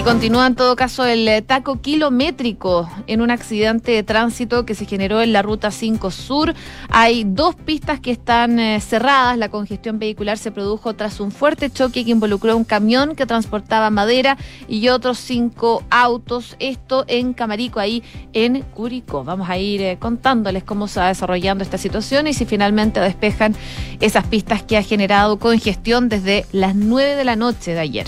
continúa 0.06 0.46
en 0.46 0.54
todo 0.54 0.76
caso 0.76 1.04
el 1.04 1.26
eh, 1.26 1.42
taco 1.42 1.80
kilométrico 1.80 2.88
en 3.08 3.20
un 3.20 3.32
accidente 3.32 3.90
de 3.90 4.04
tránsito 4.04 4.64
que 4.64 4.76
se 4.76 4.84
generó 4.84 5.20
en 5.20 5.32
la 5.32 5.42
ruta 5.42 5.72
5 5.72 6.12
Sur. 6.12 6.54
Hay 6.90 7.24
dos 7.24 7.56
pistas 7.56 7.98
que 7.98 8.12
están 8.12 8.60
eh, 8.60 8.80
cerradas. 8.80 9.36
La 9.36 9.48
congestión 9.48 9.98
vehicular 9.98 10.38
se 10.38 10.52
produjo 10.52 10.94
tras 10.94 11.18
un 11.18 11.32
fuerte 11.32 11.70
choque 11.70 12.04
que 12.04 12.12
involucró 12.12 12.56
un 12.56 12.62
camión 12.62 13.16
que 13.16 13.26
transportaba 13.26 13.90
madera 13.90 14.38
y 14.68 14.90
otros 14.90 15.18
cinco 15.18 15.82
autos. 15.90 16.54
Esto 16.60 17.04
en 17.08 17.32
Camarico, 17.32 17.80
ahí 17.80 18.04
en 18.32 18.62
Curicó. 18.62 19.24
Vamos 19.24 19.50
a 19.50 19.58
ir 19.58 19.82
eh, 19.82 19.96
contándoles 19.98 20.62
cómo 20.62 20.86
se 20.86 21.00
va 21.00 21.08
desarrollando 21.08 21.64
esta 21.64 21.78
situación 21.78 22.28
y 22.28 22.32
si 22.32 22.44
finalmente 22.44 23.00
despejan 23.00 23.56
esas 23.98 24.24
pistas 24.28 24.62
que 24.62 24.76
ha 24.76 24.82
generado 24.84 25.40
congestión 25.40 26.08
desde 26.08 26.46
las 26.52 26.76
9 26.76 27.16
de 27.16 27.24
la 27.24 27.34
noche 27.34 27.72
de 27.72 27.80
ayer. 27.80 28.06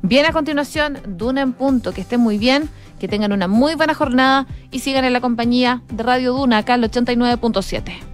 Bien 0.02 0.26
a 0.26 0.32
continuación, 0.32 1.00
Duna 1.08 1.42
en 1.42 1.54
punto. 1.54 1.94
Que 1.94 2.02
estén 2.02 2.20
muy 2.20 2.38
bien, 2.38 2.70
que 3.00 3.08
tengan 3.08 3.32
una 3.32 3.48
muy 3.48 3.76
buena 3.76 3.94
jornada 3.94 4.48
y 4.72 4.80
sigan 4.80 5.06
en 5.06 5.14
la 5.14 5.22
compañía 5.22 5.82
de 5.92 6.04
Radio 6.04 6.34
Duna 6.34 6.60
acá 6.60 6.76
al 6.76 6.84
89.7. 6.84 7.96